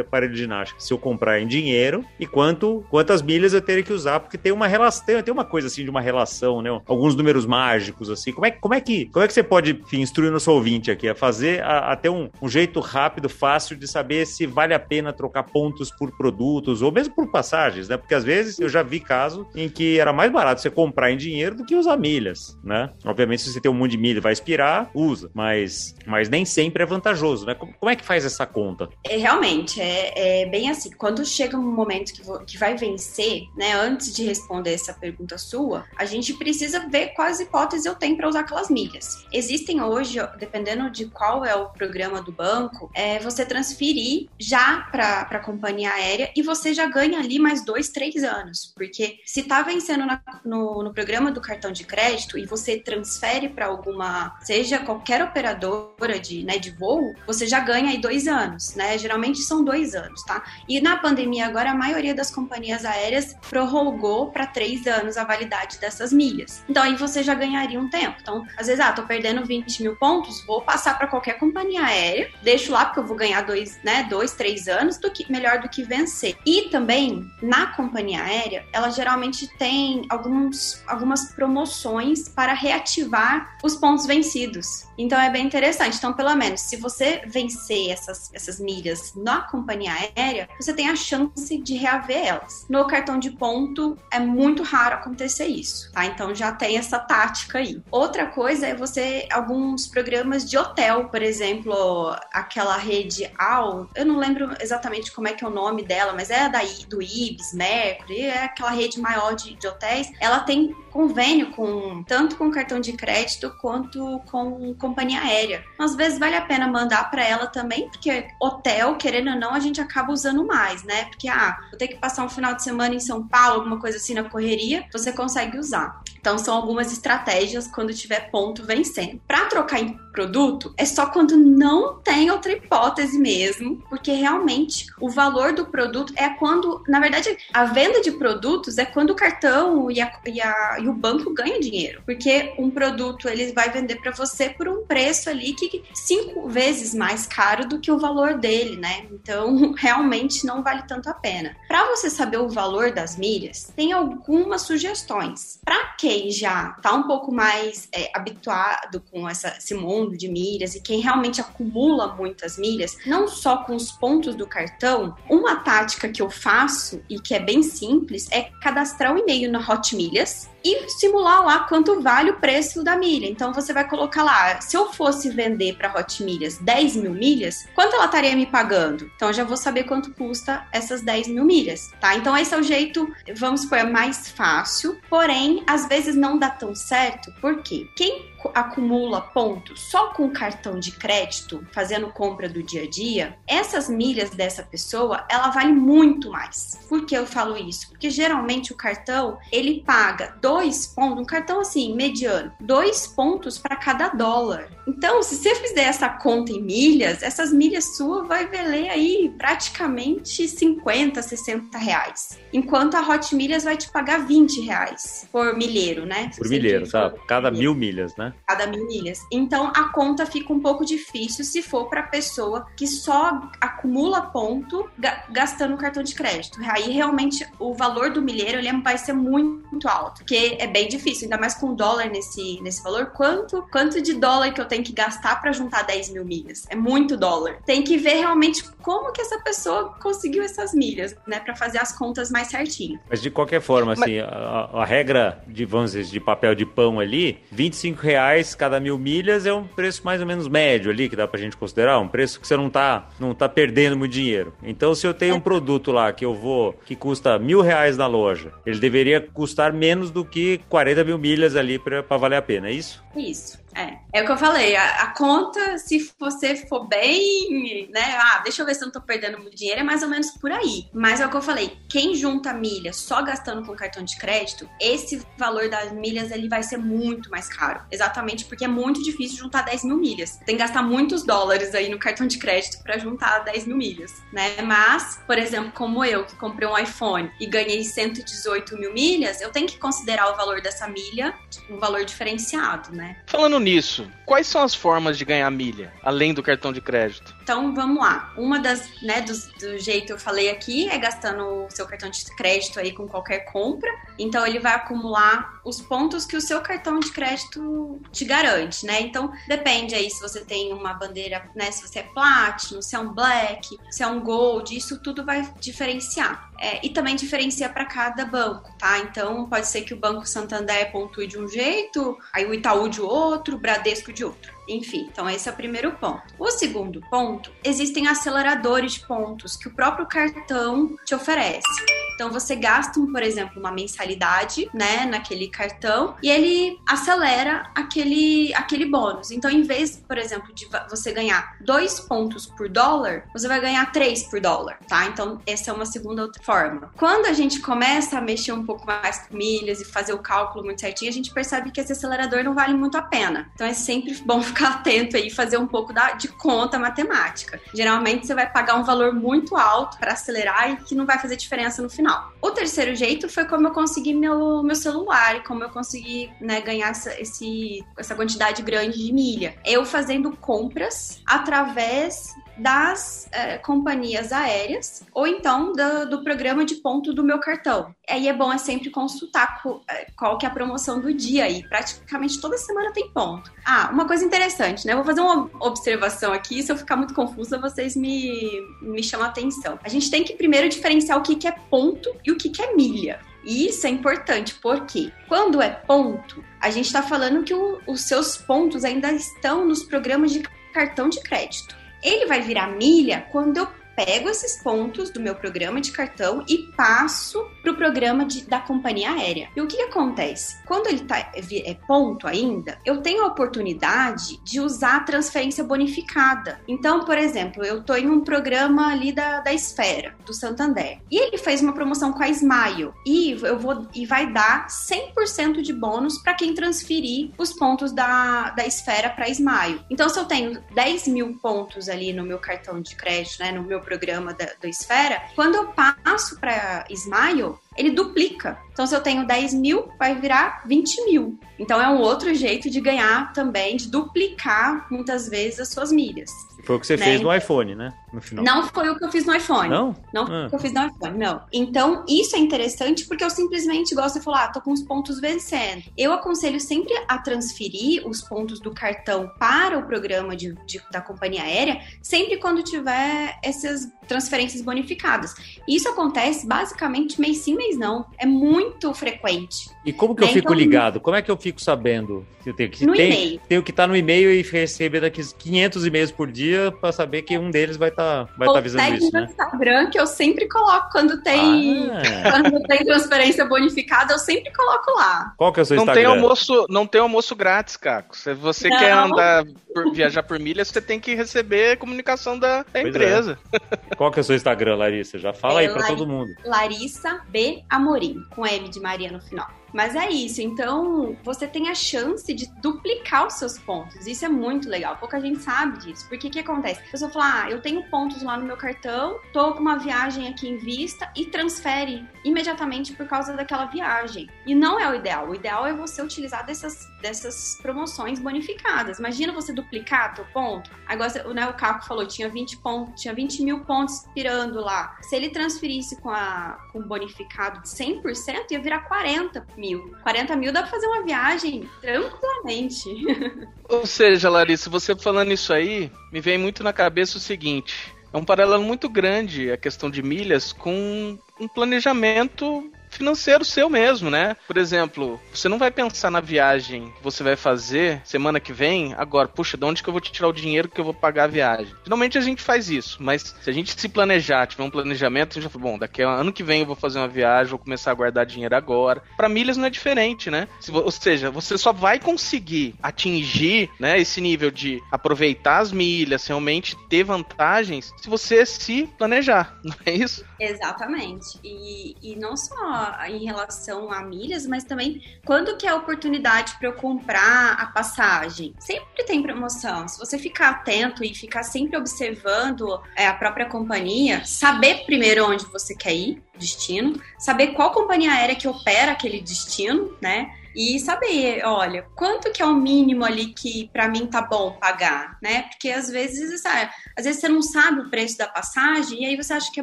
aparelho 0.00 0.32
de 0.32 0.38
ginástica 0.38 0.80
se 0.80 0.92
eu 0.92 0.98
comprar 0.98 1.40
em 1.40 1.46
dinheiro 1.46 2.04
e 2.18 2.26
quanto, 2.26 2.84
quantas 2.90 3.22
milhas 3.22 3.52
eu 3.52 3.60
teria 3.60 3.82
que 3.82 3.92
usar, 3.92 4.20
porque 4.20 4.38
tem 4.38 4.52
uma 4.52 4.66
relação, 4.66 5.22
tem 5.22 5.32
uma 5.32 5.44
coisa 5.44 5.66
assim 5.66 5.84
de 5.84 5.90
uma 5.90 6.00
relação, 6.00 6.62
né? 6.62 6.70
Alguns 6.86 7.14
números 7.14 7.46
mágicos, 7.46 8.10
assim. 8.10 8.32
Como 8.32 8.46
é, 8.46 8.50
como 8.50 8.74
é, 8.74 8.80
que, 8.80 9.06
como 9.06 9.24
é 9.24 9.28
que 9.28 9.34
você 9.34 9.42
pode, 9.42 9.72
enfim, 9.72 10.00
instruir 10.00 10.30
no 10.30 10.40
seu 10.40 10.54
ouvinte 10.54 10.90
aqui 10.90 11.08
a 11.08 11.14
fazer, 11.14 11.62
a, 11.62 11.92
a 11.92 11.96
ter 11.96 12.08
um, 12.08 12.28
um 12.40 12.48
jeito 12.48 12.80
rápido, 12.80 13.28
fácil 13.28 13.76
de 13.76 13.86
saber 13.88 14.26
se 14.26 14.46
vale 14.46 14.74
a 14.74 14.78
pena 14.78 15.12
trocar 15.12 15.44
pontos 15.44 15.90
por 15.90 16.10
produtos 16.52 16.82
ou 16.82 16.92
mesmo 16.92 17.14
por 17.14 17.30
passagens, 17.30 17.88
né? 17.88 17.96
Porque 17.96 18.14
às 18.14 18.24
vezes 18.24 18.58
eu 18.58 18.68
já 18.68 18.82
vi 18.82 19.00
caso 19.00 19.46
em 19.54 19.68
que 19.68 19.98
era 19.98 20.12
mais 20.12 20.30
barato 20.30 20.60
você 20.60 20.70
comprar 20.70 21.10
em 21.10 21.16
dinheiro 21.16 21.56
do 21.56 21.64
que 21.64 21.74
usar 21.74 21.96
milhas, 21.96 22.58
né? 22.62 22.90
Obviamente, 23.04 23.42
se 23.42 23.52
você 23.52 23.60
tem 23.60 23.70
um 23.70 23.74
monte 23.74 23.92
de 23.92 23.98
milha 23.98 24.20
vai 24.20 24.32
expirar, 24.32 24.90
usa, 24.94 25.30
mas, 25.32 25.94
mas 26.06 26.28
nem 26.28 26.44
sempre 26.44 26.82
é 26.82 26.86
vantajoso, 26.86 27.46
né? 27.46 27.54
Como, 27.54 27.72
como 27.72 27.90
é 27.90 27.96
que 27.96 28.04
faz 28.04 28.24
essa 28.24 28.44
conta? 28.46 28.88
É, 29.04 29.16
realmente, 29.16 29.80
é, 29.80 30.42
é 30.42 30.46
bem 30.46 30.70
assim. 30.70 30.90
Quando 30.90 31.24
chega 31.24 31.56
um 31.56 31.72
momento 31.72 32.12
que, 32.12 32.22
que 32.46 32.58
vai 32.58 32.76
vencer, 32.76 33.44
né? 33.56 33.72
Antes 33.74 34.14
de 34.14 34.24
responder 34.24 34.74
essa 34.74 34.92
pergunta 34.92 35.38
sua, 35.38 35.84
a 35.96 36.04
gente 36.04 36.34
precisa 36.34 36.88
ver 36.88 37.08
quais 37.14 37.40
hipóteses 37.40 37.86
eu 37.86 37.94
tenho 37.94 38.16
para 38.16 38.28
usar 38.28 38.40
aquelas 38.40 38.68
milhas. 38.68 39.24
Existem 39.32 39.80
hoje, 39.82 40.18
dependendo 40.38 40.90
de 40.90 41.06
qual 41.06 41.44
é 41.44 41.54
o 41.54 41.66
programa 41.66 42.20
do 42.20 42.32
banco, 42.32 42.90
é 42.94 43.18
você 43.18 43.44
transferir 43.44 44.28
já 44.38 44.82
para 44.90 45.20
a 45.22 45.38
companhia 45.38 45.92
aérea 45.92 46.31
e 46.36 46.42
você 46.42 46.74
já 46.74 46.86
ganha 46.86 47.18
ali 47.18 47.38
mais 47.38 47.64
dois, 47.64 47.88
três 47.88 48.22
anos. 48.22 48.72
Porque 48.74 49.18
se 49.24 49.42
tá 49.42 49.62
vencendo 49.62 50.06
na, 50.06 50.20
no, 50.44 50.82
no 50.82 50.92
programa 50.92 51.30
do 51.30 51.40
cartão 51.40 51.72
de 51.72 51.84
crédito 51.84 52.38
e 52.38 52.46
você 52.46 52.78
transfere 52.78 53.48
para 53.48 53.66
alguma, 53.66 54.38
seja 54.42 54.78
qualquer 54.78 55.22
operadora 55.22 56.18
de, 56.18 56.44
né, 56.44 56.58
de 56.58 56.70
voo, 56.70 57.14
você 57.26 57.46
já 57.46 57.60
ganha 57.60 57.90
aí 57.90 57.98
dois 57.98 58.26
anos, 58.26 58.74
né? 58.74 58.96
Geralmente 58.98 59.40
são 59.40 59.64
dois 59.64 59.94
anos, 59.94 60.22
tá? 60.24 60.42
E 60.68 60.80
na 60.80 60.96
pandemia 60.96 61.46
agora 61.46 61.70
a 61.70 61.74
maioria 61.74 62.14
das 62.14 62.30
companhias 62.30 62.84
aéreas 62.84 63.34
prorrogou 63.48 64.30
para 64.30 64.46
três 64.46 64.86
anos 64.86 65.16
a 65.16 65.24
validade 65.24 65.78
dessas 65.78 66.12
milhas. 66.12 66.64
Então 66.68 66.82
aí 66.82 66.96
você 66.96 67.22
já 67.22 67.34
ganharia 67.34 67.78
um 67.78 67.88
tempo. 67.88 68.16
Então, 68.20 68.44
às 68.56 68.66
vezes, 68.66 68.80
ah, 68.80 68.92
tô 68.92 69.02
perdendo 69.02 69.44
20 69.44 69.82
mil 69.82 69.96
pontos, 69.96 70.44
vou 70.46 70.62
passar 70.62 70.96
para 70.96 71.06
qualquer 71.06 71.38
companhia 71.38 71.84
aérea, 71.84 72.30
deixo 72.42 72.72
lá 72.72 72.84
porque 72.84 73.00
eu 73.00 73.06
vou 73.06 73.16
ganhar 73.16 73.42
dois, 73.42 73.78
né, 73.82 74.06
dois, 74.08 74.32
três 74.32 74.68
anos, 74.68 74.98
do 74.98 75.10
que 75.10 75.30
melhor 75.30 75.60
do 75.60 75.68
que 75.68 75.82
vencer. 75.82 76.21
E 76.46 76.68
também 76.70 77.30
na 77.42 77.68
companhia 77.68 78.22
aérea, 78.22 78.64
ela 78.72 78.90
geralmente 78.90 79.46
tem 79.58 80.04
alguns, 80.08 80.82
algumas 80.86 81.32
promoções 81.32 82.28
para 82.28 82.52
reativar 82.52 83.56
os 83.62 83.76
pontos 83.76 84.06
vencidos. 84.06 84.86
Então 84.96 85.20
é 85.20 85.30
bem 85.30 85.46
interessante. 85.46 85.96
Então, 85.96 86.12
pelo 86.12 86.34
menos, 86.34 86.60
se 86.60 86.76
você 86.76 87.22
vencer 87.26 87.90
essas, 87.90 88.32
essas 88.32 88.60
milhas 88.60 89.12
na 89.16 89.42
companhia 89.42 89.92
aérea, 89.92 90.48
você 90.60 90.72
tem 90.72 90.88
a 90.88 90.96
chance 90.96 91.58
de 91.58 91.74
reaver 91.74 92.26
elas. 92.26 92.66
No 92.68 92.86
cartão 92.86 93.18
de 93.18 93.30
ponto, 93.30 93.96
é 94.10 94.18
muito 94.18 94.62
raro 94.62 94.96
acontecer 94.96 95.46
isso, 95.46 95.90
tá? 95.92 96.04
Então 96.06 96.34
já 96.34 96.52
tem 96.52 96.76
essa 96.76 96.98
tática 96.98 97.58
aí. 97.58 97.82
Outra 97.90 98.26
coisa 98.26 98.66
é 98.66 98.74
você, 98.74 99.26
alguns 99.30 99.86
programas 99.86 100.48
de 100.48 100.56
hotel, 100.56 101.08
por 101.08 101.22
exemplo, 101.22 102.16
aquela 102.32 102.76
rede 102.76 103.30
AL, 103.38 103.88
eu 103.94 104.04
não 104.04 104.18
lembro 104.18 104.54
exatamente 104.60 105.12
como 105.12 105.28
é 105.28 105.32
que 105.32 105.44
é 105.44 105.48
o 105.48 105.50
nome 105.50 105.82
dela, 105.82 106.11
mas 106.14 106.30
é 106.30 106.48
da, 106.48 106.60
do 106.88 107.02
Ibis, 107.02 107.52
Mercury, 107.52 108.22
é 108.22 108.44
aquela 108.44 108.70
rede 108.70 109.00
maior 109.00 109.34
de, 109.34 109.54
de 109.54 109.66
hotéis. 109.66 110.10
Ela 110.20 110.40
tem 110.40 110.74
convênio 110.90 111.50
com 111.52 112.02
tanto 112.04 112.36
com 112.36 112.50
cartão 112.50 112.80
de 112.80 112.92
crédito 112.92 113.54
quanto 113.60 114.20
com 114.30 114.74
companhia 114.74 115.20
aérea. 115.20 115.64
Às 115.78 115.94
vezes 115.96 116.18
vale 116.18 116.36
a 116.36 116.42
pena 116.42 116.68
mandar 116.68 117.10
para 117.10 117.24
ela 117.24 117.46
também, 117.46 117.88
porque 117.88 118.28
hotel, 118.40 118.96
querendo 118.96 119.30
ou 119.30 119.36
não, 119.36 119.54
a 119.54 119.60
gente 119.60 119.80
acaba 119.80 120.12
usando 120.12 120.46
mais, 120.46 120.82
né? 120.84 121.04
Porque 121.06 121.28
ah, 121.28 121.58
vou 121.70 121.78
ter 121.78 121.88
que 121.88 121.96
passar 121.96 122.24
um 122.24 122.28
final 122.28 122.54
de 122.54 122.62
semana 122.62 122.94
em 122.94 123.00
São 123.00 123.26
Paulo, 123.26 123.56
alguma 123.56 123.80
coisa 123.80 123.96
assim 123.96 124.14
na 124.14 124.24
correria, 124.24 124.84
você 124.92 125.12
consegue 125.12 125.58
usar. 125.58 126.02
Então 126.22 126.38
são 126.38 126.54
algumas 126.54 126.92
estratégias 126.92 127.66
quando 127.66 127.92
tiver 127.92 128.30
ponto 128.30 128.64
vencendo. 128.64 129.20
Para 129.26 129.46
trocar 129.46 129.80
em 129.80 129.98
produto 130.12 130.72
é 130.76 130.84
só 130.84 131.06
quando 131.06 131.36
não 131.36 131.96
tem 131.96 132.30
outra 132.30 132.52
hipótese 132.52 133.18
mesmo, 133.18 133.82
porque 133.88 134.12
realmente 134.12 134.86
o 135.00 135.10
valor 135.10 135.52
do 135.52 135.66
produto 135.66 136.12
é 136.16 136.28
quando, 136.28 136.80
na 136.86 137.00
verdade, 137.00 137.36
a 137.52 137.64
venda 137.64 138.00
de 138.00 138.12
produtos 138.12 138.78
é 138.78 138.84
quando 138.84 139.10
o 139.10 139.16
cartão 139.16 139.90
e, 139.90 140.00
a, 140.00 140.12
e, 140.24 140.40
a, 140.40 140.76
e 140.80 140.88
o 140.88 140.92
banco 140.92 141.34
ganham 141.34 141.58
dinheiro, 141.58 142.02
porque 142.04 142.54
um 142.56 142.70
produto 142.70 143.28
ele 143.28 143.52
vai 143.52 143.70
vender 143.70 143.96
para 143.96 144.12
você 144.12 144.48
por 144.48 144.68
um 144.68 144.86
preço 144.86 145.28
ali 145.28 145.54
que 145.54 145.82
cinco 145.92 146.48
vezes 146.48 146.94
mais 146.94 147.26
caro 147.26 147.66
do 147.66 147.80
que 147.80 147.90
o 147.90 147.98
valor 147.98 148.34
dele, 148.34 148.76
né? 148.76 149.06
Então 149.10 149.72
realmente 149.76 150.46
não 150.46 150.62
vale 150.62 150.84
tanto 150.86 151.08
a 151.08 151.14
pena. 151.14 151.56
Para 151.66 151.84
você 151.88 152.08
saber 152.08 152.36
o 152.36 152.48
valor 152.48 152.92
das 152.92 153.16
milhas, 153.16 153.72
tem 153.74 153.92
algumas 153.92 154.62
sugestões. 154.62 155.58
Para 155.64 155.94
já 156.30 156.74
está 156.76 156.92
um 156.92 157.04
pouco 157.04 157.32
mais 157.32 157.88
é, 157.92 158.10
habituado 158.14 159.02
com 159.10 159.28
essa, 159.28 159.56
esse 159.56 159.74
mundo 159.74 160.16
de 160.16 160.28
milhas 160.28 160.74
e 160.74 160.82
quem 160.82 161.00
realmente 161.00 161.40
acumula 161.40 162.14
muitas 162.14 162.58
milhas, 162.58 162.96
não 163.06 163.28
só 163.28 163.58
com 163.58 163.74
os 163.74 163.92
pontos 163.92 164.34
do 164.34 164.46
cartão, 164.46 165.14
uma 165.28 165.56
tática 165.56 166.08
que 166.08 166.22
eu 166.22 166.30
faço 166.30 167.02
e 167.08 167.18
que 167.20 167.34
é 167.34 167.40
bem 167.40 167.62
simples 167.62 168.28
é 168.30 168.50
cadastrar 168.60 169.14
um 169.14 169.18
e-mail 169.18 169.50
na 169.50 169.60
Hot 169.60 169.94
Milhas 169.96 170.51
e 170.64 170.88
simular 170.88 171.44
lá 171.44 171.60
quanto 171.60 172.00
vale 172.00 172.30
o 172.30 172.36
preço 172.36 172.82
da 172.82 172.96
milha. 172.96 173.26
Então 173.26 173.52
você 173.52 173.72
vai 173.72 173.88
colocar 173.88 174.22
lá, 174.22 174.60
se 174.60 174.76
eu 174.76 174.92
fosse 174.92 175.30
vender 175.30 175.76
para 175.76 175.92
Hot 175.98 176.22
Milhas 176.22 176.58
10 176.58 176.96
mil 176.96 177.12
milhas, 177.12 177.66
quanto 177.74 177.94
ela 177.94 178.06
estaria 178.06 178.34
me 178.36 178.46
pagando? 178.46 179.10
Então 179.16 179.28
eu 179.28 179.34
já 179.34 179.44
vou 179.44 179.56
saber 179.56 179.84
quanto 179.84 180.12
custa 180.12 180.66
essas 180.72 181.02
10 181.02 181.28
mil 181.28 181.44
milhas, 181.44 181.90
tá? 182.00 182.14
Então 182.14 182.36
esse 182.36 182.54
é 182.54 182.58
o 182.58 182.62
jeito, 182.62 183.10
vamos 183.36 183.62
supor, 183.62 183.78
é 183.78 183.84
mais 183.84 184.30
fácil, 184.30 184.98
porém 185.08 185.62
às 185.66 185.86
vezes 185.86 186.14
não 186.14 186.38
dá 186.38 186.50
tão 186.50 186.74
certo, 186.74 187.32
porque 187.40 187.88
quem 187.96 188.31
acumula 188.54 189.20
pontos 189.20 189.80
só 189.80 190.08
com 190.12 190.30
cartão 190.30 190.78
de 190.78 190.92
crédito, 190.92 191.66
fazendo 191.72 192.08
compra 192.08 192.48
do 192.48 192.62
dia 192.62 192.82
a 192.82 192.88
dia, 192.88 193.36
essas 193.46 193.88
milhas 193.88 194.30
dessa 194.30 194.62
pessoa, 194.62 195.26
ela 195.30 195.50
vale 195.50 195.72
muito 195.72 196.30
mais. 196.30 196.80
Por 196.88 197.04
que 197.04 197.16
eu 197.16 197.26
falo 197.26 197.56
isso? 197.56 197.88
Porque 197.88 198.10
geralmente 198.10 198.72
o 198.72 198.76
cartão, 198.76 199.38
ele 199.50 199.82
paga 199.84 200.36
dois 200.40 200.86
pontos, 200.86 201.22
um 201.22 201.24
cartão 201.24 201.60
assim, 201.60 201.94
mediano, 201.94 202.52
dois 202.60 203.06
pontos 203.06 203.58
para 203.58 203.76
cada 203.76 204.08
dólar. 204.08 204.70
Então, 204.86 205.22
se 205.22 205.36
você 205.36 205.54
fizer 205.54 205.84
essa 205.84 206.08
conta 206.08 206.52
em 206.52 206.62
milhas, 206.62 207.22
essas 207.22 207.52
milhas 207.52 207.96
suas 207.96 208.26
vai 208.26 208.46
valer 208.46 208.90
aí 208.90 209.32
praticamente 209.38 210.48
50, 210.48 211.22
60 211.22 211.78
reais. 211.78 212.38
Enquanto 212.52 212.94
a 212.96 213.08
Hot 213.08 213.34
Milhas 213.34 213.64
vai 213.64 213.76
te 213.76 213.90
pagar 213.90 214.26
20 214.26 214.60
reais 214.62 215.26
por 215.30 215.56
milheiro, 215.56 216.04
né? 216.04 216.30
Por 216.36 216.48
milheiro, 216.48 216.88
tá? 216.88 217.12
Cada 217.26 217.50
mil 217.50 217.74
milhas, 217.74 218.16
né? 218.16 218.31
Cada 218.46 218.66
mil 218.66 218.86
milhas. 218.86 219.20
Então, 219.30 219.72
a 219.74 219.88
conta 219.92 220.26
fica 220.26 220.52
um 220.52 220.60
pouco 220.60 220.84
difícil 220.84 221.44
se 221.44 221.62
for 221.62 221.88
para 221.88 222.02
pessoa 222.02 222.66
que 222.76 222.86
só 222.86 223.40
acumula 223.60 224.22
ponto 224.22 224.88
gastando 225.30 225.76
cartão 225.76 226.02
de 226.02 226.14
crédito. 226.14 226.58
Aí, 226.64 226.90
realmente, 226.90 227.46
o 227.58 227.74
valor 227.74 228.10
do 228.10 228.22
milheiro 228.22 228.58
ele 228.58 228.72
vai 228.82 228.96
ser 228.98 229.12
muito 229.12 229.88
alto, 229.88 230.18
porque 230.18 230.56
é 230.58 230.66
bem 230.66 230.88
difícil, 230.88 231.24
ainda 231.24 231.38
mais 231.38 231.54
com 231.54 231.74
dólar 231.74 232.08
nesse, 232.08 232.60
nesse 232.62 232.82
valor. 232.82 233.06
Quanto, 233.06 233.66
quanto 233.70 234.00
de 234.00 234.14
dólar 234.14 234.52
que 234.52 234.60
eu 234.60 234.64
tenho 234.64 234.82
que 234.82 234.92
gastar 234.92 235.40
para 235.40 235.52
juntar 235.52 235.82
10 235.82 236.10
mil 236.10 236.24
milhas? 236.24 236.66
É 236.68 236.74
muito 236.74 237.16
dólar. 237.16 237.58
Tem 237.64 237.82
que 237.82 237.96
ver 237.96 238.14
realmente 238.14 238.64
como 238.82 239.12
que 239.12 239.20
essa 239.20 239.38
pessoa 239.40 239.94
conseguiu 240.00 240.42
essas 240.42 240.74
milhas, 240.74 241.14
né, 241.26 241.40
para 241.40 241.54
fazer 241.54 241.78
as 241.78 241.96
contas 241.96 242.30
mais 242.30 242.48
certinho. 242.48 242.98
Mas 243.08 243.20
de 243.22 243.30
qualquer 243.30 243.60
forma, 243.60 243.92
assim, 243.92 244.20
Mas... 244.20 244.32
a, 244.32 244.82
a, 244.82 244.84
regra 244.84 245.42
de, 245.46 245.64
vamos 245.64 245.92
dizer, 245.92 246.10
de 246.10 246.20
papel 246.20 246.54
de 246.54 246.66
pão 246.66 246.98
ali, 246.98 247.38
25 247.50 248.00
reais 248.00 248.21
cada 248.56 248.80
mil 248.80 248.98
milhas 248.98 249.46
é 249.46 249.52
um 249.52 249.64
preço 249.64 250.04
mais 250.04 250.20
ou 250.20 250.26
menos 250.26 250.48
médio 250.48 250.90
ali, 250.90 251.08
que 251.08 251.16
dá 251.16 251.26
pra 251.26 251.40
gente 251.40 251.56
considerar, 251.56 251.98
um 251.98 252.08
preço 252.08 252.40
que 252.40 252.46
você 252.46 252.56
não 252.56 252.68
tá, 252.68 253.08
não 253.18 253.34
tá 253.34 253.48
perdendo 253.48 253.96
muito 253.96 254.12
dinheiro. 254.12 254.52
Então, 254.62 254.94
se 254.94 255.06
eu 255.06 255.14
tenho 255.14 255.34
é. 255.34 255.36
um 255.36 255.40
produto 255.40 255.92
lá 255.92 256.12
que 256.12 256.24
eu 256.24 256.34
vou, 256.34 256.74
que 256.84 256.96
custa 256.96 257.38
mil 257.38 257.60
reais 257.60 257.96
na 257.96 258.06
loja, 258.06 258.52
ele 258.66 258.78
deveria 258.78 259.20
custar 259.20 259.72
menos 259.72 260.10
do 260.10 260.24
que 260.24 260.60
40 260.68 261.04
mil 261.04 261.18
milhas 261.18 261.56
ali 261.56 261.78
para 261.78 262.02
valer 262.16 262.36
a 262.36 262.42
pena, 262.42 262.68
é 262.68 262.72
isso? 262.72 263.02
Isso. 263.16 263.61
É, 263.74 263.98
é 264.12 264.22
o 264.22 264.26
que 264.26 264.32
eu 264.32 264.36
falei, 264.36 264.76
a, 264.76 265.02
a, 265.02 265.06
conta, 265.08 265.78
se 265.78 266.12
você 266.18 266.56
for 266.56 266.86
bem, 266.86 267.88
né, 267.90 268.16
ah, 268.18 268.40
deixa 268.44 268.62
eu 268.62 268.66
ver 268.66 268.74
se 268.74 268.82
eu 268.82 268.86
não 268.86 268.92
tô 268.92 269.00
perdendo 269.00 269.38
muito 269.38 269.56
dinheiro, 269.56 269.80
é 269.80 269.84
mais 269.84 270.02
ou 270.02 270.08
menos 270.08 270.30
por 270.32 270.52
aí. 270.52 270.88
Mas 270.92 271.20
é 271.20 271.26
o 271.26 271.30
que 271.30 271.36
eu 271.36 271.42
falei, 271.42 271.78
quem 271.88 272.14
junta 272.14 272.52
milha 272.52 272.92
só 272.92 273.22
gastando 273.22 273.64
com 273.66 273.74
cartão 273.74 274.02
de 274.02 274.16
crédito, 274.16 274.68
esse 274.80 275.22
valor 275.38 275.68
das 275.68 275.92
milhas, 275.92 276.30
ele 276.30 276.48
vai 276.48 276.62
ser 276.62 276.76
muito 276.76 277.30
mais 277.30 277.48
caro. 277.48 277.80
Exatamente 277.90 278.44
porque 278.44 278.64
é 278.64 278.68
muito 278.68 279.02
difícil 279.02 279.38
juntar 279.38 279.62
10 279.62 279.84
mil 279.84 279.96
milhas. 279.96 280.38
Tem 280.44 280.56
que 280.56 280.62
gastar 280.62 280.82
muitos 280.82 281.22
dólares 281.22 281.74
aí 281.74 281.88
no 281.88 281.98
cartão 281.98 282.26
de 282.26 282.38
crédito 282.38 282.82
para 282.82 282.98
juntar 282.98 283.40
10 283.40 283.66
mil 283.66 283.76
milhas, 283.76 284.12
né? 284.32 284.60
Mas, 284.62 285.20
por 285.26 285.38
exemplo, 285.38 285.72
como 285.72 286.04
eu, 286.04 286.24
que 286.24 286.36
comprei 286.36 286.68
um 286.68 286.78
iPhone 286.78 287.30
e 287.40 287.46
ganhei 287.46 287.84
118 287.84 288.76
mil 288.78 288.92
milhas, 288.92 289.40
eu 289.40 289.50
tenho 289.50 289.66
que 289.66 289.78
considerar 289.78 290.32
o 290.32 290.36
valor 290.36 290.60
dessa 290.60 290.88
milha 290.88 291.34
um 291.70 291.78
valor 291.78 292.04
diferenciado, 292.04 292.92
né? 292.92 293.16
Falando 293.26 293.58
nisso, 293.62 294.10
quais 294.26 294.46
são 294.46 294.62
as 294.62 294.74
formas 294.74 295.16
de 295.16 295.24
ganhar 295.24 295.50
milha, 295.50 295.92
além 296.02 296.34
do 296.34 296.42
cartão 296.42 296.72
de 296.72 296.80
crédito? 296.80 297.34
Então 297.42 297.74
vamos 297.74 297.98
lá. 297.98 298.32
Uma 298.36 298.60
das, 298.60 298.88
né, 299.02 299.20
do, 299.20 299.32
do 299.58 299.78
jeito 299.78 300.12
eu 300.12 300.18
falei 300.18 300.48
aqui 300.48 300.88
é 300.88 300.96
gastando 300.96 301.64
o 301.64 301.70
seu 301.70 301.86
cartão 301.86 302.08
de 302.08 302.24
crédito 302.36 302.78
aí 302.78 302.92
com 302.92 303.08
qualquer 303.08 303.40
compra. 303.52 303.90
Então 304.18 304.46
ele 304.46 304.60
vai 304.60 304.74
acumular 304.74 305.60
os 305.64 305.80
pontos 305.80 306.24
que 306.24 306.36
o 306.36 306.40
seu 306.40 306.60
cartão 306.60 307.00
de 307.00 307.10
crédito 307.10 308.00
te 308.12 308.24
garante, 308.24 308.86
né? 308.86 309.00
Então 309.00 309.32
depende 309.48 309.94
aí 309.94 310.08
se 310.08 310.20
você 310.20 310.44
tem 310.44 310.72
uma 310.72 310.94
bandeira, 310.94 311.50
né? 311.54 311.70
Se 311.72 311.86
você 311.86 312.00
é 312.00 312.02
Platinum, 312.02 312.80
se 312.80 312.94
é 312.94 312.98
um 312.98 313.12
Black, 313.12 313.76
se 313.90 314.02
é 314.02 314.06
um 314.06 314.20
Gold, 314.20 314.76
isso 314.76 315.02
tudo 315.02 315.24
vai 315.24 315.42
diferenciar. 315.60 316.50
É, 316.60 316.84
e 316.86 316.90
também 316.90 317.16
diferencia 317.16 317.68
para 317.68 317.84
cada 317.84 318.24
banco, 318.24 318.72
tá? 318.78 318.98
Então 318.98 319.48
pode 319.48 319.66
ser 319.66 319.82
que 319.82 319.92
o 319.92 319.96
Banco 319.96 320.24
Santander 320.26 320.92
pontue 320.92 321.26
de 321.26 321.36
um 321.36 321.48
jeito, 321.48 322.16
aí 322.32 322.46
o 322.46 322.54
Itaú 322.54 322.88
de 322.88 323.00
outro, 323.00 323.56
o 323.56 323.58
Bradesco 323.58 324.12
de 324.12 324.24
outro. 324.24 324.52
Enfim, 324.68 325.08
então 325.10 325.28
esse 325.28 325.48
é 325.48 325.52
o 325.52 325.56
primeiro 325.56 325.92
ponto. 325.92 326.22
O 326.38 326.50
segundo 326.50 327.00
ponto, 327.10 327.50
existem 327.64 328.06
aceleradores 328.06 328.94
de 328.94 329.06
pontos 329.06 329.56
que 329.56 329.68
o 329.68 329.74
próprio 329.74 330.06
cartão 330.06 330.96
te 331.04 331.14
oferece. 331.14 331.68
Então 332.14 332.30
você 332.30 332.54
gasta, 332.54 333.00
por 333.00 333.22
exemplo, 333.22 333.60
uma 333.60 333.72
mensalidade, 333.72 334.68
né, 334.72 335.06
naquele 335.06 335.48
cartão 335.48 336.14
e 336.22 336.30
ele 336.30 336.78
acelera 336.88 337.70
aquele 337.74 338.52
aquele 338.54 338.86
bônus. 338.86 339.30
Então, 339.30 339.50
em 339.50 339.62
vez, 339.62 340.02
por 340.06 340.18
exemplo, 340.18 340.52
de 340.54 340.68
você 340.88 341.12
ganhar 341.12 341.56
dois 341.60 342.00
pontos 342.00 342.46
por 342.46 342.68
dólar, 342.68 343.24
você 343.32 343.48
vai 343.48 343.60
ganhar 343.60 343.90
três 343.92 344.24
por 344.24 344.40
dólar, 344.40 344.78
tá? 344.88 345.06
Então, 345.06 345.40
essa 345.46 345.70
é 345.70 345.74
uma 345.74 345.86
segunda 345.86 346.30
forma. 346.42 346.90
Quando 346.96 347.26
a 347.26 347.32
gente 347.32 347.60
começa 347.60 348.18
a 348.18 348.20
mexer 348.20 348.52
um 348.52 348.64
pouco 348.64 348.86
mais 348.86 349.26
com 349.26 349.36
milhas 349.36 349.80
e 349.80 349.84
fazer 349.84 350.12
o 350.12 350.18
cálculo 350.18 350.64
muito 350.64 350.80
certinho, 350.80 351.10
a 351.10 351.14
gente 351.14 351.32
percebe 351.32 351.70
que 351.70 351.80
esse 351.80 351.92
acelerador 351.92 352.44
não 352.44 352.54
vale 352.54 352.74
muito 352.74 352.96
a 352.96 353.02
pena. 353.02 353.50
Então, 353.54 353.66
é 353.66 353.74
sempre 353.74 354.14
bom 354.24 354.40
ficar 354.42 354.68
atento 354.74 355.16
aí 355.16 355.28
e 355.28 355.30
fazer 355.30 355.56
um 355.56 355.66
pouco 355.66 355.92
da, 355.92 356.12
de 356.12 356.28
conta 356.28 356.78
matemática. 356.78 357.60
Geralmente 357.74 358.26
você 358.26 358.34
vai 358.34 358.50
pagar 358.50 358.76
um 358.76 358.84
valor 358.84 359.12
muito 359.12 359.56
alto 359.56 359.98
para 359.98 360.12
acelerar 360.12 360.70
e 360.70 360.76
que 360.76 360.94
não 360.94 361.06
vai 361.06 361.18
fazer 361.18 361.36
diferença 361.36 361.82
no 361.82 361.90
final. 361.90 362.11
O 362.40 362.50
terceiro 362.50 362.94
jeito 362.94 363.28
foi 363.28 363.44
como 363.44 363.68
eu 363.68 363.72
consegui 363.72 364.14
meu, 364.14 364.62
meu 364.62 364.74
celular 364.74 365.42
como 365.44 365.62
eu 365.62 365.70
consegui 365.70 366.30
né, 366.40 366.60
ganhar 366.60 366.90
essa, 366.90 367.20
esse, 367.20 367.84
essa 367.96 368.14
quantidade 368.14 368.62
grande 368.62 368.98
de 368.98 369.12
milha. 369.12 369.56
Eu 369.64 369.84
fazendo 369.84 370.36
compras 370.36 371.20
através 371.26 372.34
das 372.56 373.28
é, 373.32 373.58
companhias 373.58 374.32
aéreas 374.32 375.02
ou 375.14 375.26
então 375.26 375.72
do, 375.72 376.10
do, 376.10 376.22
programa 376.22 376.64
de 376.64 376.76
ponto 376.76 377.12
do 377.12 377.24
meu 377.24 377.38
cartão. 377.38 377.94
Aí 378.08 378.28
é 378.28 378.32
bom 378.32 378.52
é 378.52 378.58
sempre 378.58 378.90
consultar 378.90 379.62
qual, 379.62 379.82
é, 379.88 380.06
qual 380.16 380.38
que 380.38 380.44
é 380.44 380.48
a 380.48 380.52
promoção 380.52 381.00
do 381.00 381.12
dia 381.14 381.44
aí. 381.44 381.66
Praticamente 381.66 382.40
toda 382.40 382.58
semana 382.58 382.92
tem 382.92 383.08
ponto. 383.10 383.50
Ah, 383.64 383.88
uma 383.92 384.06
coisa 384.06 384.24
interessante, 384.24 384.86
né? 384.86 384.94
vou 384.94 385.04
fazer 385.04 385.20
uma 385.20 385.50
observação 385.60 386.32
aqui. 386.32 386.62
Se 386.62 386.70
eu 386.70 386.76
ficar 386.76 386.96
muito 386.96 387.14
confusa, 387.14 387.58
vocês 387.58 387.96
me, 387.96 388.60
me 388.82 389.02
chamam 389.02 389.26
a 389.26 389.30
atenção. 389.30 389.78
A 389.82 389.88
gente 389.88 390.10
tem 390.10 390.22
que 390.22 390.34
primeiro 390.34 390.68
diferenciar 390.68 391.18
o 391.18 391.22
que, 391.22 391.36
que 391.36 391.48
é 391.48 391.52
ponto 391.52 391.91
e 392.24 392.30
o 392.30 392.36
que, 392.36 392.50
que 392.50 392.62
é 392.62 392.74
milha. 392.74 393.20
E 393.44 393.66
isso 393.66 393.86
é 393.86 393.90
importante 393.90 394.54
porque 394.54 395.12
quando 395.28 395.60
é 395.60 395.68
ponto, 395.68 396.44
a 396.60 396.70
gente 396.70 396.86
está 396.86 397.02
falando 397.02 397.42
que 397.42 397.54
o, 397.54 397.80
os 397.86 398.02
seus 398.02 398.36
pontos 398.36 398.84
ainda 398.84 399.10
estão 399.12 399.66
nos 399.66 399.82
programas 399.82 400.32
de 400.32 400.42
cartão 400.72 401.08
de 401.08 401.20
crédito. 401.22 401.76
Ele 402.02 402.26
vai 402.26 402.40
virar 402.40 402.68
milha 402.68 403.26
quando 403.30 403.58
eu 403.58 403.68
pego 403.96 404.28
esses 404.28 404.62
pontos 404.62 405.10
do 405.10 405.20
meu 405.20 405.34
programa 405.34 405.80
de 405.80 405.92
cartão 405.92 406.44
e 406.48 406.58
passo 406.76 407.44
para 407.62 407.72
o 407.72 407.76
programa 407.76 408.24
de, 408.24 408.44
da 408.48 408.60
companhia 408.60 409.12
aérea. 409.12 409.48
E 409.54 409.60
o 409.60 409.66
que, 409.66 409.76
que 409.76 409.82
acontece? 409.82 410.62
Quando 410.66 410.88
ele 410.88 411.00
tá, 411.00 411.18
é, 411.18 411.74
ponto 411.86 412.26
ainda, 412.26 412.78
eu 412.84 413.02
tenho 413.02 413.24
a 413.24 413.26
oportunidade 413.26 414.40
de 414.42 414.60
usar 414.60 414.96
a 414.96 415.00
transferência 415.00 415.64
bonificada. 415.64 416.60
Então, 416.66 417.04
por 417.04 417.18
exemplo, 417.18 417.64
eu 417.64 417.80
estou 417.80 417.96
em 417.96 418.08
um 418.08 418.20
programa 418.20 418.88
ali 418.88 419.12
da, 419.12 419.40
da 419.40 419.52
Esfera, 419.52 420.14
do 420.24 420.32
Santander, 420.32 421.00
e 421.10 421.18
ele 421.18 421.38
fez 421.38 421.60
uma 421.60 421.72
promoção 421.72 422.12
com 422.12 422.22
a 422.22 422.28
Smile, 422.28 422.92
e 423.06 423.32
eu 423.42 423.58
vou 423.58 423.86
e 423.94 424.06
vai 424.06 424.32
dar 424.32 424.66
100% 424.68 425.60
de 425.62 425.72
bônus 425.72 426.18
para 426.18 426.34
quem 426.34 426.54
transferir 426.54 427.30
os 427.36 427.52
pontos 427.52 427.92
da, 427.92 428.50
da 428.50 428.66
Esfera 428.66 429.10
para 429.10 429.28
Smile. 429.28 429.84
Então, 429.90 430.08
se 430.08 430.18
eu 430.18 430.24
tenho 430.24 430.62
10 430.74 431.08
mil 431.08 431.38
pontos 431.38 431.88
ali 431.88 432.12
no 432.12 432.24
meu 432.24 432.38
cartão 432.38 432.80
de 432.80 432.94
crédito, 432.96 433.40
né, 433.40 433.52
no 433.52 433.62
meu 433.62 433.81
programa 433.82 434.32
da, 434.32 434.48
do 434.60 434.66
Esfera, 434.66 435.22
quando 435.34 435.56
eu 435.56 435.66
passo 435.68 436.38
para 436.38 436.84
Smile, 436.90 437.54
ele 437.76 437.90
duplica. 437.90 438.58
Então, 438.72 438.86
se 438.86 438.94
eu 438.94 439.00
tenho 439.00 439.26
10 439.26 439.54
mil, 439.54 439.88
vai 439.98 440.14
virar 440.18 440.62
20 440.66 441.04
mil. 441.06 441.38
Então, 441.58 441.80
é 441.80 441.88
um 441.88 441.98
outro 441.98 442.34
jeito 442.34 442.70
de 442.70 442.80
ganhar 442.80 443.32
também, 443.32 443.76
de 443.76 443.88
duplicar 443.88 444.86
muitas 444.90 445.28
vezes 445.28 445.60
as 445.60 445.68
suas 445.68 445.92
milhas. 445.92 446.30
Foi 446.64 446.76
o 446.76 446.80
que 446.80 446.86
você 446.86 446.96
né? 446.96 447.04
fez 447.04 447.20
no 447.20 447.34
iPhone, 447.34 447.74
né? 447.74 447.92
No 448.12 448.20
final. 448.20 448.44
Não 448.44 448.68
foi 448.68 448.90
o 448.90 448.96
que 448.96 449.04
eu 449.04 449.10
fiz 449.10 449.24
no 449.24 449.34
iPhone. 449.34 449.68
Não? 449.70 449.96
Não 450.12 450.26
foi 450.26 450.36
ah. 450.36 450.46
o 450.46 450.48
que 450.50 450.54
eu 450.54 450.58
fiz 450.58 450.72
no 450.72 450.86
iPhone, 450.86 451.18
não. 451.18 451.42
Então, 451.52 452.04
isso 452.06 452.36
é 452.36 452.38
interessante 452.38 453.06
porque 453.06 453.24
eu 453.24 453.30
simplesmente 453.30 453.94
gosto 453.94 454.18
de 454.18 454.24
falar, 454.24 454.44
ah, 454.44 454.48
tô 454.48 454.60
com 454.60 454.72
os 454.72 454.82
pontos 454.82 455.20
vencendo. 455.20 455.84
Eu 455.96 456.12
aconselho 456.12 456.60
sempre 456.60 456.92
a 457.08 457.18
transferir 457.18 458.06
os 458.06 458.20
pontos 458.20 458.60
do 458.60 458.72
cartão 458.72 459.30
para 459.38 459.78
o 459.78 459.86
programa 459.86 460.36
de, 460.36 460.54
de 460.66 460.82
da 460.90 461.00
companhia 461.00 461.42
aérea, 461.42 461.80
sempre 462.02 462.36
quando 462.36 462.62
tiver 462.62 463.38
essas 463.42 463.90
transferências 464.06 464.60
bonificadas. 464.62 465.34
Isso 465.66 465.88
acontece 465.88 466.46
basicamente 466.46 467.20
mês 467.20 467.38
sim, 467.38 467.54
mês 467.54 467.78
não. 467.78 468.06
É 468.18 468.26
muito 468.26 468.92
frequente. 468.92 469.70
E 469.84 469.92
como 469.92 470.14
que 470.14 470.22
né? 470.22 470.28
eu 470.28 470.32
fico 470.32 470.48
então, 470.48 470.58
ligado? 470.58 471.00
Como 471.00 471.16
é 471.16 471.22
que 471.22 471.30
eu 471.30 471.36
fico 471.36 471.60
sabendo? 471.60 472.26
Eu 472.44 472.54
tenho 472.54 472.70
que, 472.70 472.84
no 472.84 472.94
tem, 472.94 473.06
e-mail. 473.06 473.40
Tenho 473.48 473.62
que 473.62 473.70
estar 473.70 473.86
no 473.86 473.96
e-mail 473.96 474.30
e 474.32 474.42
receber 474.42 475.00
daqui 475.00 475.22
500 475.22 475.86
e-mails 475.86 476.10
por 476.10 476.30
dia 476.30 476.72
para 476.72 476.92
saber 476.92 477.22
que 477.22 477.38
um 477.38 477.50
deles 477.50 477.76
vai 477.76 477.88
estar 477.88 478.01
tá, 478.02 478.28
vai 478.36 478.48
tá 478.48 478.58
avisando 478.58 478.94
isso, 478.94 479.10
no 479.12 479.20
né? 479.20 479.26
Instagram 479.26 479.90
que 479.90 479.98
eu 479.98 480.06
sempre 480.06 480.48
coloco 480.48 480.90
quando 480.90 481.22
tem 481.22 481.90
ah. 481.90 482.30
quando 482.30 482.62
tem 482.64 482.84
transferência 482.84 483.44
bonificada, 483.44 484.14
eu 484.14 484.18
sempre 484.18 484.52
coloco 484.52 484.90
lá. 484.92 485.32
Qual 485.36 485.52
que 485.52 485.60
é 485.60 485.62
o 485.62 485.66
seu 485.66 485.76
não 485.76 485.84
Instagram? 485.84 486.02
Tem 486.02 486.10
almoço, 486.10 486.66
não 486.68 486.86
tem 486.86 487.00
almoço 487.00 487.36
grátis, 487.36 487.76
Caco. 487.76 488.16
Se 488.16 488.34
você 488.34 488.68
não. 488.68 488.78
quer 488.78 488.92
andar 488.92 489.44
por, 489.74 489.92
viajar 489.92 490.22
por 490.22 490.38
milhas, 490.38 490.68
você 490.68 490.80
tem 490.80 491.00
que 491.00 491.14
receber 491.14 491.76
comunicação 491.78 492.38
da, 492.38 492.64
da 492.72 492.82
empresa. 492.82 493.38
É. 493.52 493.94
Qual 493.96 494.10
que 494.10 494.20
é 494.20 494.22
o 494.22 494.24
seu 494.24 494.36
Instagram, 494.36 494.76
Larissa? 494.76 495.18
Já 495.18 495.32
fala 495.32 495.62
é 495.62 495.66
aí 495.66 495.72
para 495.72 495.86
todo 495.86 496.06
mundo. 496.06 496.30
Larissa 496.44 497.20
B 497.28 497.62
Amorim, 497.68 498.22
com 498.30 498.46
M 498.46 498.68
de 498.68 498.80
Maria 498.80 499.10
no 499.10 499.20
final. 499.20 499.48
Mas 499.72 499.96
é 499.96 500.10
isso, 500.10 500.42
então 500.42 501.16
você 501.24 501.46
tem 501.46 501.68
a 501.68 501.74
chance 501.74 502.32
de 502.32 502.46
duplicar 502.60 503.26
os 503.26 503.34
seus 503.34 503.58
pontos. 503.58 504.06
Isso 504.06 504.24
é 504.24 504.28
muito 504.28 504.68
legal. 504.68 504.96
Pouca 504.96 505.20
gente 505.20 505.40
sabe 505.40 505.78
disso. 505.78 506.06
Porque 506.08 506.28
o 506.28 506.30
que 506.30 506.38
acontece? 506.38 506.80
A 506.80 506.90
pessoa 506.90 507.10
fala: 507.10 507.44
ah, 507.44 507.50
eu 507.50 507.60
tenho 507.62 507.82
pontos 507.90 508.22
lá 508.22 508.36
no 508.36 508.44
meu 508.44 508.56
cartão, 508.56 509.18
tô 509.32 509.52
com 509.54 509.60
uma 509.60 509.78
viagem 509.78 510.28
aqui 510.28 510.48
em 510.48 510.58
vista 510.58 511.10
e 511.16 511.26
transfere 511.26 512.06
imediatamente 512.24 512.92
por 512.92 513.06
causa 513.06 513.34
daquela 513.34 513.66
viagem. 513.66 514.28
E 514.46 514.54
não 514.54 514.78
é 514.78 514.90
o 514.90 514.94
ideal. 514.94 515.30
O 515.30 515.34
ideal 515.34 515.66
é 515.66 515.72
você 515.72 516.02
utilizar 516.02 516.44
dessas, 516.44 516.88
dessas 517.00 517.58
promoções 517.62 518.18
bonificadas. 518.18 518.98
Imagina 518.98 519.32
você 519.32 519.52
duplicar 519.52 520.14
teu 520.14 520.24
ponto. 520.26 520.70
Agora, 520.86 521.32
né, 521.32 521.48
o 521.48 521.54
Caco 521.54 521.86
falou: 521.86 522.06
tinha 522.06 522.28
20 522.28 522.58
pontos, 522.58 523.00
tinha 523.00 523.14
20 523.14 523.42
mil 523.42 523.60
pontos 523.60 524.04
pirando 524.14 524.60
lá. 524.60 524.96
Se 525.02 525.16
ele 525.16 525.30
transferisse 525.30 525.96
com, 526.00 526.10
a, 526.10 526.58
com 526.72 526.82
bonificado 526.82 527.62
de 527.62 527.68
100%, 527.68 528.50
ia 528.50 528.60
virar 528.60 528.80
40 528.80 529.46
mil. 529.56 529.61
40 530.02 530.36
mil 530.36 530.52
dá 530.52 530.62
pra 530.62 530.70
fazer 530.70 530.86
uma 530.86 531.04
viagem 531.04 531.68
tranquilamente. 531.80 532.88
Ou 533.68 533.86
seja, 533.86 534.28
Larissa, 534.28 534.68
você 534.68 534.94
falando 534.94 535.32
isso 535.32 535.52
aí, 535.52 535.90
me 536.12 536.20
vem 536.20 536.36
muito 536.36 536.62
na 536.62 536.72
cabeça 536.72 537.18
o 537.18 537.20
seguinte. 537.20 537.94
É 538.12 538.16
um 538.16 538.24
paralelo 538.24 538.62
muito 538.62 538.88
grande 538.88 539.50
a 539.50 539.56
questão 539.56 539.90
de 539.90 540.02
milhas 540.02 540.52
com 540.52 541.18
um 541.40 541.48
planejamento 541.48 542.70
financeiro 542.92 543.44
seu 543.44 543.68
mesmo, 543.68 544.10
né? 544.10 544.36
Por 544.46 544.56
exemplo, 544.56 545.20
você 545.32 545.48
não 545.48 545.58
vai 545.58 545.70
pensar 545.70 546.10
na 546.10 546.20
viagem 546.20 546.92
que 546.96 547.02
você 547.02 547.22
vai 547.22 547.36
fazer 547.36 548.00
semana 548.04 548.38
que 548.38 548.52
vem, 548.52 548.94
agora, 548.96 549.26
puxa, 549.26 549.56
de 549.56 549.64
onde 549.64 549.82
que 549.82 549.88
eu 549.88 549.92
vou 549.92 550.00
te 550.00 550.12
tirar 550.12 550.28
o 550.28 550.32
dinheiro 550.32 550.68
que 550.68 550.80
eu 550.80 550.84
vou 550.84 550.94
pagar 550.94 551.24
a 551.24 551.28
viagem? 551.28 551.74
Geralmente 551.84 552.18
a 552.18 552.20
gente 552.20 552.42
faz 552.42 552.70
isso, 552.70 553.02
mas 553.02 553.34
se 553.40 553.50
a 553.50 553.52
gente 553.52 553.78
se 553.78 553.88
planejar, 553.88 554.46
tiver 554.46 554.62
um 554.62 554.70
planejamento, 554.70 555.32
a 555.32 555.34
gente 555.34 555.44
já 555.44 555.50
fala, 555.50 555.64
bom, 555.64 555.78
daqui 555.78 556.02
a 556.02 556.08
ano 556.08 556.32
que 556.32 556.42
vem 556.42 556.60
eu 556.60 556.66
vou 556.66 556.76
fazer 556.76 556.98
uma 556.98 557.08
viagem, 557.08 557.50
vou 557.50 557.58
começar 557.58 557.90
a 557.90 557.94
guardar 557.94 558.26
dinheiro 558.26 558.54
agora. 558.54 559.02
Para 559.16 559.28
milhas 559.28 559.56
não 559.56 559.66
é 559.66 559.70
diferente, 559.70 560.30
né? 560.30 560.46
Ou 560.70 560.90
seja, 560.90 561.30
você 561.30 561.56
só 561.56 561.72
vai 561.72 561.98
conseguir 561.98 562.74
atingir, 562.82 563.70
né, 563.80 563.98
esse 563.98 564.20
nível 564.20 564.50
de 564.50 564.80
aproveitar 564.90 565.58
as 565.58 565.72
milhas, 565.72 566.26
realmente 566.26 566.76
ter 566.88 567.04
vantagens, 567.04 567.92
se 568.00 568.08
você 568.08 568.44
se 568.44 568.88
planejar, 568.98 569.58
não 569.64 569.74
é 569.86 569.92
isso? 569.92 570.24
Exatamente. 570.38 571.38
E, 571.42 571.96
e 572.02 572.16
não 572.16 572.36
só 572.36 572.81
em 573.08 573.24
relação 573.24 573.92
a 573.92 574.02
milhas, 574.02 574.46
mas 574.46 574.64
também 574.64 575.02
quando 575.24 575.56
que 575.56 575.66
é 575.66 575.70
a 575.70 575.76
oportunidade 575.76 576.54
para 576.58 576.68
eu 576.68 576.74
comprar 576.74 577.52
a 577.58 577.66
passagem. 577.66 578.54
Sempre 578.58 579.04
tem 579.04 579.22
promoção. 579.22 579.86
Se 579.88 579.98
você 579.98 580.18
ficar 580.18 580.50
atento 580.50 581.04
e 581.04 581.14
ficar 581.14 581.42
sempre 581.42 581.76
observando 581.76 582.80
é, 582.96 583.06
a 583.06 583.14
própria 583.14 583.46
companhia, 583.46 584.24
saber 584.24 584.84
primeiro 584.84 585.26
onde 585.26 585.44
você 585.46 585.74
quer 585.74 585.94
ir, 585.94 586.22
destino, 586.38 587.00
saber 587.18 587.48
qual 587.48 587.72
companhia 587.72 588.12
aérea 588.12 588.34
que 588.36 588.48
opera 588.48 588.92
aquele 588.92 589.20
destino, 589.20 589.96
né? 590.00 590.34
E 590.54 590.78
saber, 590.78 591.44
olha, 591.44 591.86
quanto 591.94 592.32
que 592.32 592.42
é 592.42 592.46
o 592.46 592.54
mínimo 592.54 593.04
ali 593.04 593.26
que 593.26 593.68
para 593.72 593.88
mim 593.88 594.06
tá 594.06 594.22
bom 594.22 594.52
pagar, 594.52 595.16
né? 595.22 595.42
Porque 595.42 595.70
às 595.70 595.90
vezes, 595.90 596.40
sabe, 596.40 596.70
às 596.96 597.04
vezes 597.04 597.20
você 597.20 597.28
não 597.28 597.42
sabe 597.42 597.80
o 597.80 597.90
preço 597.90 598.18
da 598.18 598.28
passagem 598.28 599.02
e 599.02 599.06
aí 599.06 599.16
você 599.16 599.32
acha 599.32 599.50
que 599.52 599.60
é 599.60 599.62